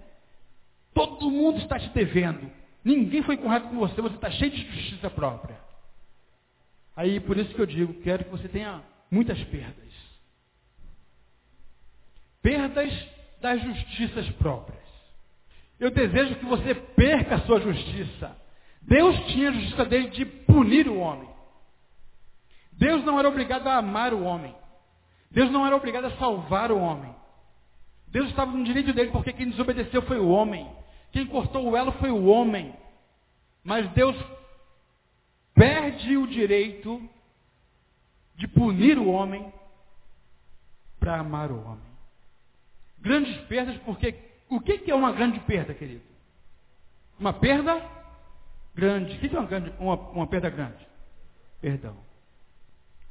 Todo 0.93 1.31
mundo 1.31 1.59
está 1.59 1.79
te 1.79 1.89
devendo. 1.91 2.51
Ninguém 2.85 3.23
foi 3.23 3.39
correto 3.39 3.69
com 3.69 3.79
você. 3.79 4.01
Você 4.01 4.15
está 4.15 4.31
cheio 4.31 4.51
de 4.51 4.63
justiça 4.63 5.09
própria. 5.09 5.59
Aí, 6.95 7.19
por 7.19 7.37
isso 7.39 7.55
que 7.55 7.61
eu 7.61 7.67
digo, 7.67 7.95
quero 8.03 8.25
que 8.25 8.31
você 8.31 8.49
tenha 8.49 8.83
muitas 9.11 9.43
perdas 9.45 9.88
perdas 12.43 12.93
das 13.41 13.61
justiças 13.63 14.29
próprias. 14.33 14.79
Eu 15.79 15.91
desejo 15.91 16.37
que 16.37 16.45
você 16.45 16.75
perca 16.75 17.37
a 17.37 17.41
sua 17.41 17.61
justiça. 17.61 18.37
Deus 18.83 19.17
tinha 19.27 19.51
a 19.51 19.53
justiça 19.53 19.85
dele 19.85 20.09
de 20.11 20.25
punir 20.25 20.89
o 20.89 20.99
homem. 20.99 21.29
Deus 22.73 23.05
não 23.05 23.19
era 23.19 23.29
obrigado 23.29 23.67
a 23.67 23.77
amar 23.77 24.13
o 24.13 24.23
homem. 24.23 24.55
Deus 25.31 25.51
não 25.51 25.67
era 25.67 25.77
obrigado 25.77 26.07
a 26.07 26.17
salvar 26.17 26.73
o 26.73 26.79
homem. 26.79 27.15
Deus 28.09 28.29
estava 28.31 28.51
no 28.51 28.65
direito 28.65 28.93
dele, 28.93 29.11
porque 29.11 29.33
quem 29.33 29.51
desobedeceu 29.51 30.03
foi 30.03 30.19
o 30.19 30.29
homem. 30.29 30.69
Quem 31.13 31.27
cortou 31.27 31.69
o 31.69 31.77
elo 31.77 31.93
foi 31.93 32.11
o 32.11 32.27
homem. 32.27 32.75
Mas 33.63 33.89
Deus 33.93 34.17
perde 35.55 36.17
o 36.17 36.27
direito 36.27 37.03
de 38.37 38.49
punir 38.49 38.99
o 38.99 39.09
homem 39.09 39.53
para 40.99 41.19
amar 41.19 41.51
o 41.51 41.63
homem. 41.63 41.88
Grandes 43.01 43.37
perdas, 43.43 43.77
porque 43.79 44.15
o 44.49 44.61
que 44.61 44.91
é 44.91 44.95
uma 44.95 45.13
grande 45.13 45.39
perda, 45.41 45.75
querido? 45.75 46.03
Uma 47.19 47.33
perda 47.33 47.81
grande. 48.75 49.17
O 49.17 49.19
que 49.19 49.35
é 49.35 49.39
uma, 49.39 49.49
grande, 49.49 49.73
uma, 49.79 49.95
uma 49.95 50.27
perda 50.27 50.49
grande? 50.51 50.87
Perdão. 51.61 51.97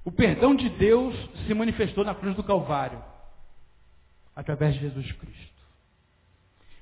O 0.04 0.12
perdão 0.12 0.56
de 0.56 0.70
Deus 0.70 1.14
se 1.46 1.54
manifestou 1.54 2.06
na 2.06 2.16
cruz 2.16 2.36
do 2.36 2.44
Calvário, 2.44 3.04
através 4.34 4.74
de 4.76 4.82
Jesus 4.82 5.12
Cristo. 5.12 5.58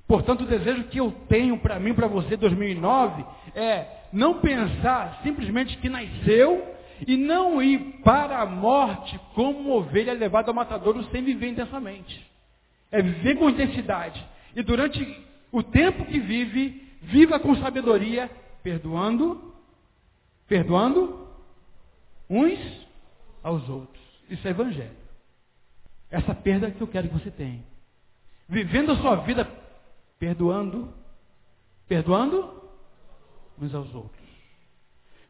Portanto, 0.07 0.41
o 0.41 0.47
desejo 0.47 0.83
que 0.85 0.99
eu 0.99 1.11
tenho 1.27 1.57
para 1.57 1.79
mim, 1.79 1.95
para 1.95 2.07
você, 2.07 2.37
2009, 2.37 3.25
é 3.55 3.87
não 4.13 4.39
pensar 4.39 5.21
simplesmente 5.23 5.77
que 5.77 5.89
nasceu 5.89 6.75
e 7.07 7.17
não 7.17 7.61
ir 7.61 8.01
para 8.03 8.39
a 8.39 8.45
morte 8.45 9.19
como 9.33 9.71
ovelha 9.71 10.13
levada 10.13 10.51
ao 10.51 10.55
matadouro 10.55 11.03
sem 11.05 11.23
viver 11.23 11.47
intensamente. 11.47 12.34
É 12.91 13.01
viver 13.01 13.35
com 13.37 13.49
intensidade. 13.49 14.25
E 14.55 14.61
durante 14.63 15.25
o 15.51 15.61
tempo 15.63 16.05
que 16.05 16.19
vive, 16.19 16.91
viva 17.01 17.39
com 17.39 17.55
sabedoria, 17.55 18.29
perdoando, 18.63 19.53
perdoando 20.47 21.27
uns 22.29 22.59
aos 23.43 23.67
outros. 23.69 24.03
Isso 24.29 24.47
é 24.47 24.51
evangelho. 24.51 24.97
Essa 26.09 26.33
perda 26.33 26.71
que 26.71 26.81
eu 26.81 26.87
quero 26.87 27.07
que 27.09 27.13
você 27.13 27.31
tenha. 27.31 27.63
Vivendo 28.47 28.91
a 28.91 28.97
sua 28.97 29.15
vida 29.17 29.47
perdoando, 30.19 30.93
perdoando 31.87 32.63
uns 33.59 33.73
aos 33.73 33.93
outros. 33.93 34.25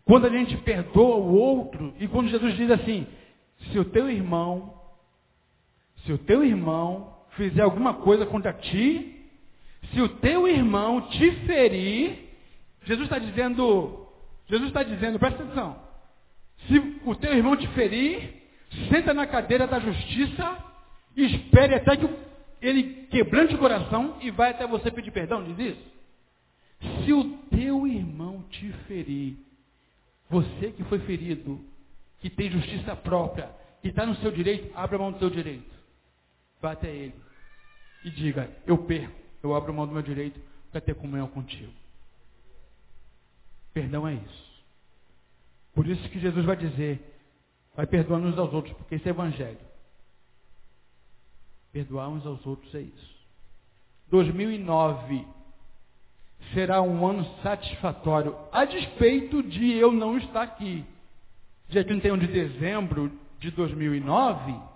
Quando 0.04 0.28
a 0.28 0.30
gente 0.30 0.56
perdoa 0.58 1.16
o 1.16 1.34
outro, 1.34 1.94
e 2.00 2.08
quando 2.08 2.30
Jesus 2.30 2.56
diz 2.56 2.70
assim, 2.70 3.08
se 3.72 3.80
o 3.80 3.86
teu 3.86 4.10
irmão, 4.10 4.80
se 6.06 6.14
o 6.14 6.18
teu 6.18 6.44
irmão 6.44 7.15
fizer 7.36 7.62
alguma 7.62 7.96
coisa 7.96 8.26
contra 8.26 8.54
ti, 8.54 9.16
se 9.94 10.02
o 10.02 10.10
teu 10.10 10.48
irmão 10.48 11.02
te 11.10 11.32
ferir, 11.46 12.30
Jesus 12.84 13.06
está 13.06 13.20
dizendo, 13.20 14.08
Jesus 14.48 14.70
está 14.70 14.84
dizendo, 14.84 15.20
presta 15.20 15.44
atenção, 15.44 15.80
se 16.68 17.00
o 17.06 17.16
teu 17.16 17.34
irmão 17.34 17.56
te 17.56 17.68
ferir, 17.70 18.44
senta 18.90 19.14
na 19.14 19.28
cadeira 19.28 19.68
da 19.68 19.80
justiça 19.80 20.58
e 21.16 21.26
espere 21.26 21.76
até 21.76 21.96
que 21.98 22.10
ele 22.62 23.08
quebrante 23.08 23.56
o 23.56 23.60
coração 23.60 24.18
e 24.22 24.32
vai 24.32 24.52
até 24.52 24.66
você 24.66 24.90
pedir 24.90 25.12
perdão, 25.12 25.44
diz 25.44 25.60
isso? 25.60 25.96
Se 27.04 27.14
o 27.14 27.38
teu 27.50 27.88
irmão 27.88 28.44
te 28.50 28.72
ferir, 28.88 29.38
você 30.30 30.72
que 30.72 30.84
foi 30.86 31.00
ferido, 31.00 31.60
que 32.20 32.30
tem 32.30 32.50
justiça 32.50 32.96
própria, 32.96 33.50
que 33.82 33.90
está 33.90 34.06
no 34.06 34.16
seu 34.16 34.32
direito, 34.32 34.72
abra 34.76 34.98
mão 34.98 35.12
do 35.12 35.20
seu 35.20 35.30
direito. 35.30 35.75
Vá 36.66 36.72
até 36.72 36.90
ele 36.90 37.14
e 38.04 38.10
diga, 38.10 38.50
eu 38.66 38.76
perco, 38.76 39.16
eu 39.44 39.54
abro 39.54 39.72
mão 39.72 39.86
do 39.86 39.94
meu 39.94 40.02
direito 40.02 40.42
para 40.72 40.82
ter 40.82 40.96
comunhão 40.96 41.28
contigo. 41.28 41.72
Perdão 43.72 44.08
é 44.08 44.16
isso. 44.16 44.64
Por 45.76 45.86
isso 45.86 46.10
que 46.10 46.20
Jesus 46.20 46.44
vai 46.44 46.56
dizer, 46.56 47.00
vai 47.76 47.86
perdoando 47.86 48.30
uns 48.30 48.38
aos 48.40 48.52
outros, 48.52 48.76
porque 48.78 48.96
esse 48.96 49.08
é 49.08 49.12
evangelho. 49.12 49.60
Perdoar 51.72 52.10
uns 52.10 52.26
aos 52.26 52.44
outros 52.48 52.74
é 52.74 52.82
isso. 52.82 53.16
2009 54.08 55.24
será 56.52 56.82
um 56.82 57.06
ano 57.06 57.26
satisfatório, 57.44 58.36
a 58.52 58.66
despeito 58.66 59.44
de 59.44 59.72
eu 59.74 59.92
não 59.92 60.18
estar 60.18 60.42
aqui. 60.42 60.84
Dia 61.70 61.86
31 61.86 62.18
de 62.18 62.26
dezembro 62.26 63.12
de 63.38 63.52
2009, 63.52 64.75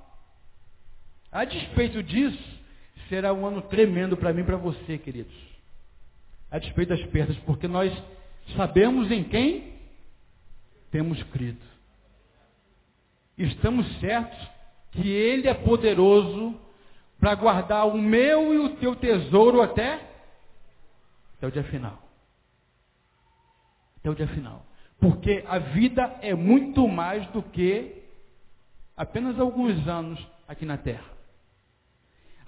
a 1.32 1.46
despeito 1.46 2.02
disso, 2.02 2.60
será 3.08 3.34
um 3.34 3.46
ano 3.46 3.62
tremendo 3.64 4.18
para 4.18 4.34
mim 4.34 4.42
e 4.42 4.46
para 4.46 4.58
você, 4.58 4.98
queridos. 4.98 5.36
A 6.50 6.58
despeito 6.58 6.90
das 6.90 7.06
perdas, 7.08 7.38
porque 7.40 7.68
nós 7.68 7.92
sabemos 8.56 9.12
em 9.12 9.24
quem 9.24 9.74
temos 10.92 11.22
crido. 11.24 11.62
Estamos 13.38 13.88
certos 14.00 14.40
que 14.92 15.08
Ele 15.08 15.48
é 15.48 15.54
poderoso 15.54 16.60
para 17.20 17.36
guardar 17.36 17.88
o 17.88 17.98
meu 17.98 18.54
e 18.54 18.58
o 18.58 18.76
teu 18.78 18.96
tesouro 18.96 19.62
até, 19.62 20.02
até 21.38 21.48
o 21.48 21.52
dia 21.52 21.64
final. 21.66 22.02
Até 23.98 24.10
o 24.10 24.16
dia 24.16 24.28
final. 24.28 24.66
Porque 25.00 25.44
a 25.48 25.60
vida 25.60 26.18
é 26.22 26.34
muito 26.34 26.88
mais 26.88 27.26
do 27.28 27.44
que 27.44 28.04
apenas 28.98 29.40
alguns 29.40 29.88
anos 29.88 30.20
aqui 30.48 30.66
na 30.66 30.78
terra. 30.78 31.19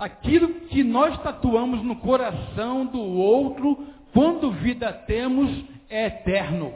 Aquilo 0.01 0.61
que 0.61 0.83
nós 0.83 1.15
tatuamos 1.21 1.83
no 1.83 1.95
coração 1.97 2.87
do 2.87 2.99
outro, 2.99 3.85
quando 4.11 4.51
vida 4.51 4.91
temos, 4.91 5.63
é 5.87 6.07
eterno. 6.07 6.73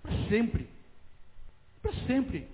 Para 0.00 0.12
sempre. 0.28 0.68
Para 1.82 1.92
sempre. 2.06 2.46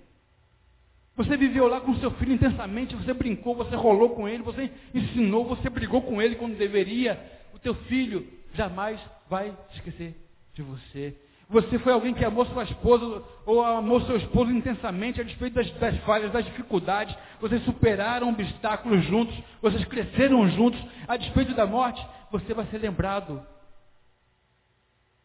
Você 1.15 1.37
viveu 1.37 1.67
lá 1.67 1.79
com 1.79 1.93
seu 1.97 2.09
filho 2.13 2.33
intensamente, 2.33 2.95
você 2.95 3.13
brincou, 3.13 3.53
você 3.53 3.75
rolou 3.75 4.15
com 4.15 4.27
ele, 4.27 4.41
você 4.41 4.71
ensinou, 4.91 5.45
você 5.45 5.69
brigou 5.69 6.01
com 6.01 6.19
ele 6.19 6.35
quando 6.35 6.57
deveria. 6.57 7.23
O 7.53 7.59
teu 7.59 7.75
filho 7.75 8.27
jamais 8.55 8.99
vai 9.29 9.55
esquecer 9.71 10.15
de 10.55 10.63
você. 10.63 11.15
Você 11.49 11.79
foi 11.79 11.93
alguém 11.93 12.13
que 12.13 12.25
amou 12.25 12.45
sua 12.47 12.63
esposa 12.63 13.23
ou 13.45 13.63
amou 13.63 14.01
seu 14.01 14.17
esposo 14.17 14.51
intensamente 14.51 15.21
a 15.21 15.23
despeito 15.23 15.55
das, 15.55 15.71
das 15.79 15.97
falhas, 15.99 16.31
das 16.31 16.43
dificuldades. 16.43 17.15
Vocês 17.39 17.63
superaram 17.63 18.29
obstáculos 18.29 19.05
juntos, 19.05 19.37
vocês 19.61 19.85
cresceram 19.85 20.49
juntos. 20.49 20.79
A 21.07 21.15
despeito 21.15 21.53
da 21.53 21.65
morte, 21.65 22.05
você 22.29 22.53
vai 22.53 22.65
ser 22.67 22.79
lembrado. 22.79 23.41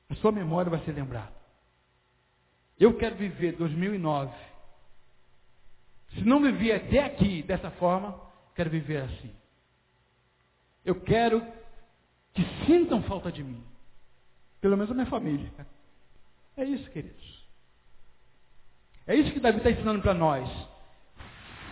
A 0.08 0.14
sua 0.16 0.30
memória 0.30 0.70
vai 0.70 0.80
ser 0.84 0.92
lembrada. 0.92 1.32
Eu 2.78 2.96
quero 2.96 3.16
viver 3.16 3.56
2009. 3.56 4.32
Se 6.14 6.20
não 6.22 6.40
vivi 6.40 6.70
até 6.70 7.04
aqui 7.04 7.42
dessa 7.42 7.70
forma, 7.72 8.20
quero 8.54 8.70
viver 8.70 9.02
assim. 9.02 9.34
Eu 10.84 11.00
quero 11.00 11.44
que 12.32 12.44
sintam 12.66 13.02
falta 13.02 13.32
de 13.32 13.42
mim. 13.42 13.62
Pelo 14.60 14.76
menos 14.76 14.90
a 14.90 14.94
minha 14.94 15.06
família. 15.06 15.50
É 16.56 16.64
isso, 16.64 16.90
queridos. 16.90 17.42
É 19.06 19.16
isso 19.16 19.32
que 19.32 19.40
Davi 19.40 19.58
está 19.58 19.70
ensinando 19.70 20.00
para 20.00 20.14
nós. 20.14 20.48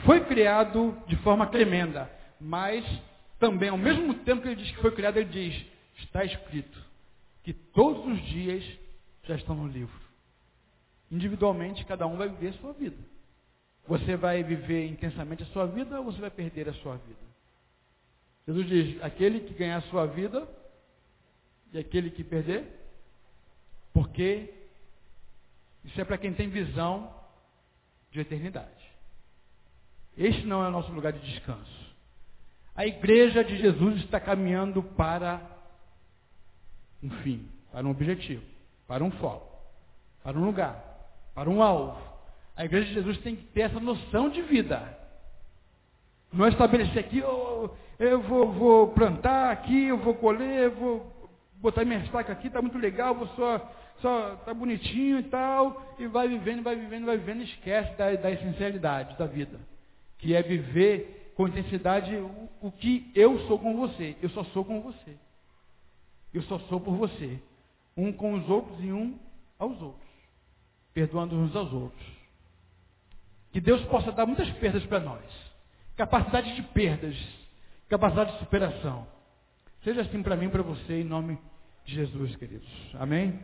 Foi 0.05 0.25
criado 0.25 0.97
de 1.07 1.17
forma 1.17 1.47
tremenda, 1.47 2.11
mas 2.41 2.85
também, 3.39 3.69
ao 3.69 3.79
mesmo 3.79 4.15
tempo 4.15 4.43
que 4.43 4.49
ele 4.49 4.63
diz 4.63 4.71
que 4.71 4.81
foi 4.81 4.93
criado, 4.93 5.19
ele 5.19 5.31
diz: 5.31 5.67
está 5.97 6.25
escrito 6.25 6.79
que 7.43 7.53
todos 7.53 8.07
os 8.07 8.23
dias 8.27 8.65
já 9.25 9.37
estão 9.37 9.55
no 9.55 9.69
livro. 9.69 10.01
Individualmente, 11.11 11.85
cada 11.85 12.07
um 12.07 12.17
vai 12.17 12.29
viver 12.29 12.49
a 12.49 12.61
sua 12.61 12.73
vida. 12.73 12.99
Você 13.87 14.17
vai 14.17 14.43
viver 14.43 14.87
intensamente 14.87 15.43
a 15.43 15.47
sua 15.47 15.67
vida 15.67 15.99
ou 15.99 16.07
você 16.07 16.21
vai 16.21 16.31
perder 16.31 16.69
a 16.69 16.75
sua 16.75 16.97
vida? 16.97 17.31
Jesus 18.47 18.67
diz: 18.69 19.03
aquele 19.03 19.41
que 19.41 19.55
ganhar 19.55 19.79
a 19.79 19.89
sua 19.91 20.07
vida 20.07 20.49
e 21.73 21.79
aquele 21.79 22.11
que 22.11 22.25
perder, 22.25 22.65
porque 23.93 24.60
isso 25.85 26.01
é 26.01 26.05
para 26.05 26.19
quem 26.19 26.33
tem 26.33 26.49
visão 26.49 27.15
de 28.11 28.21
eternidade. 28.21 28.91
Este 30.17 30.45
não 30.47 30.65
é 30.65 30.69
o 30.69 30.73
nosso 30.73 30.93
lugar 30.93 31.13
de 31.13 31.21
descanso. 31.21 31.81
A 32.75 32.87
igreja 32.87 33.43
de 33.45 33.57
Jesus 33.57 34.05
está 34.05 34.21
caminhando 34.21 34.83
para 34.83 35.41
um 37.03 37.11
fim, 37.23 37.49
para 37.73 37.87
um 37.87 37.91
objetivo, 37.91 38.45
para 38.87 39.03
um 39.03 39.11
foco, 39.13 39.49
para 40.23 40.39
um 40.39 40.45
lugar 40.45 40.91
para 41.35 41.49
um 41.49 41.63
alvo. 41.63 41.99
A 42.57 42.65
igreja 42.65 42.89
de 42.89 42.95
Jesus 42.95 43.19
tem 43.19 43.37
que 43.37 43.45
ter 43.45 43.63
essa 43.63 43.81
noção 43.81 44.29
de 44.29 44.43
vida. 44.43 44.99
Não 46.33 46.45
é 46.45 46.51
estabelecer 46.51 46.99
aqui, 46.99 47.23
oh, 47.23 47.71
eu 47.99 48.21
vou, 48.23 48.53
vou, 48.53 48.89
plantar 48.89 49.51
aqui, 49.51 49.87
eu 49.87 49.99
vou 49.99 50.15
colher, 50.15 50.65
eu 50.65 50.75
vou 50.77 51.31
botar 51.57 51.85
minha 51.85 52.01
estaca 52.01 52.33
aqui, 52.33 52.47
está 52.47 52.61
muito 52.61 52.79
legal, 52.79 53.15
vou 53.15 53.27
só, 53.29 53.59
só 54.01 54.37
tá 54.37 54.55
bonitinho 54.55 55.19
e 55.19 55.23
tal, 55.25 55.95
e 55.99 56.07
vai 56.07 56.29
vivendo, 56.29 56.63
vai 56.63 56.77
vivendo, 56.77 57.07
vai 57.07 57.17
vivendo, 57.19 57.43
esquece 57.43 57.97
da, 57.97 58.15
da 58.15 58.31
essencialidade 58.31 59.17
da 59.19 59.27
vida, 59.27 59.59
que 60.19 60.35
é 60.35 60.43
viver 60.43 61.33
com 61.37 61.49
intensidade 61.49 62.15
o, 62.17 62.49
o 62.61 62.73
que 62.73 63.11
eu 63.15 63.39
sou 63.47 63.59
com 63.59 63.77
você. 63.77 64.17
Eu 64.23 64.31
só 64.31 64.45
sou 64.45 64.65
com 64.65 64.81
você. 64.81 65.17
Eu 66.33 66.43
só 66.43 66.59
sou 66.61 66.81
por 66.81 66.95
você. 66.97 67.39
Um 67.97 68.13
com 68.13 68.35
os 68.35 68.49
outros 68.49 68.79
e 68.85 68.93
um 68.93 69.19
aos 69.59 69.81
outros 69.81 70.11
perdoando 70.93 71.37
uns 71.37 71.55
aos 71.55 71.73
outros. 71.73 72.07
Que 73.53 73.61
Deus 73.61 73.83
possa 73.87 74.13
dar 74.13 74.27
muitas 74.27 74.51
perdas 74.53 74.85
para 74.87 75.01
nós. 75.01 75.25
Capacidade 75.97 76.55
de 76.55 76.63
perdas, 76.63 77.17
capacidade 77.89 78.33
de 78.33 78.39
superação. 78.39 79.07
Seja 79.83 80.03
assim 80.03 80.23
para 80.23 80.37
mim 80.37 80.47
e 80.47 80.51
para 80.51 80.63
você, 80.63 81.01
em 81.01 81.05
nome 81.05 81.39
de 81.85 81.95
Jesus, 81.95 82.37
queridos. 82.37 82.69
Amém? 82.99 83.41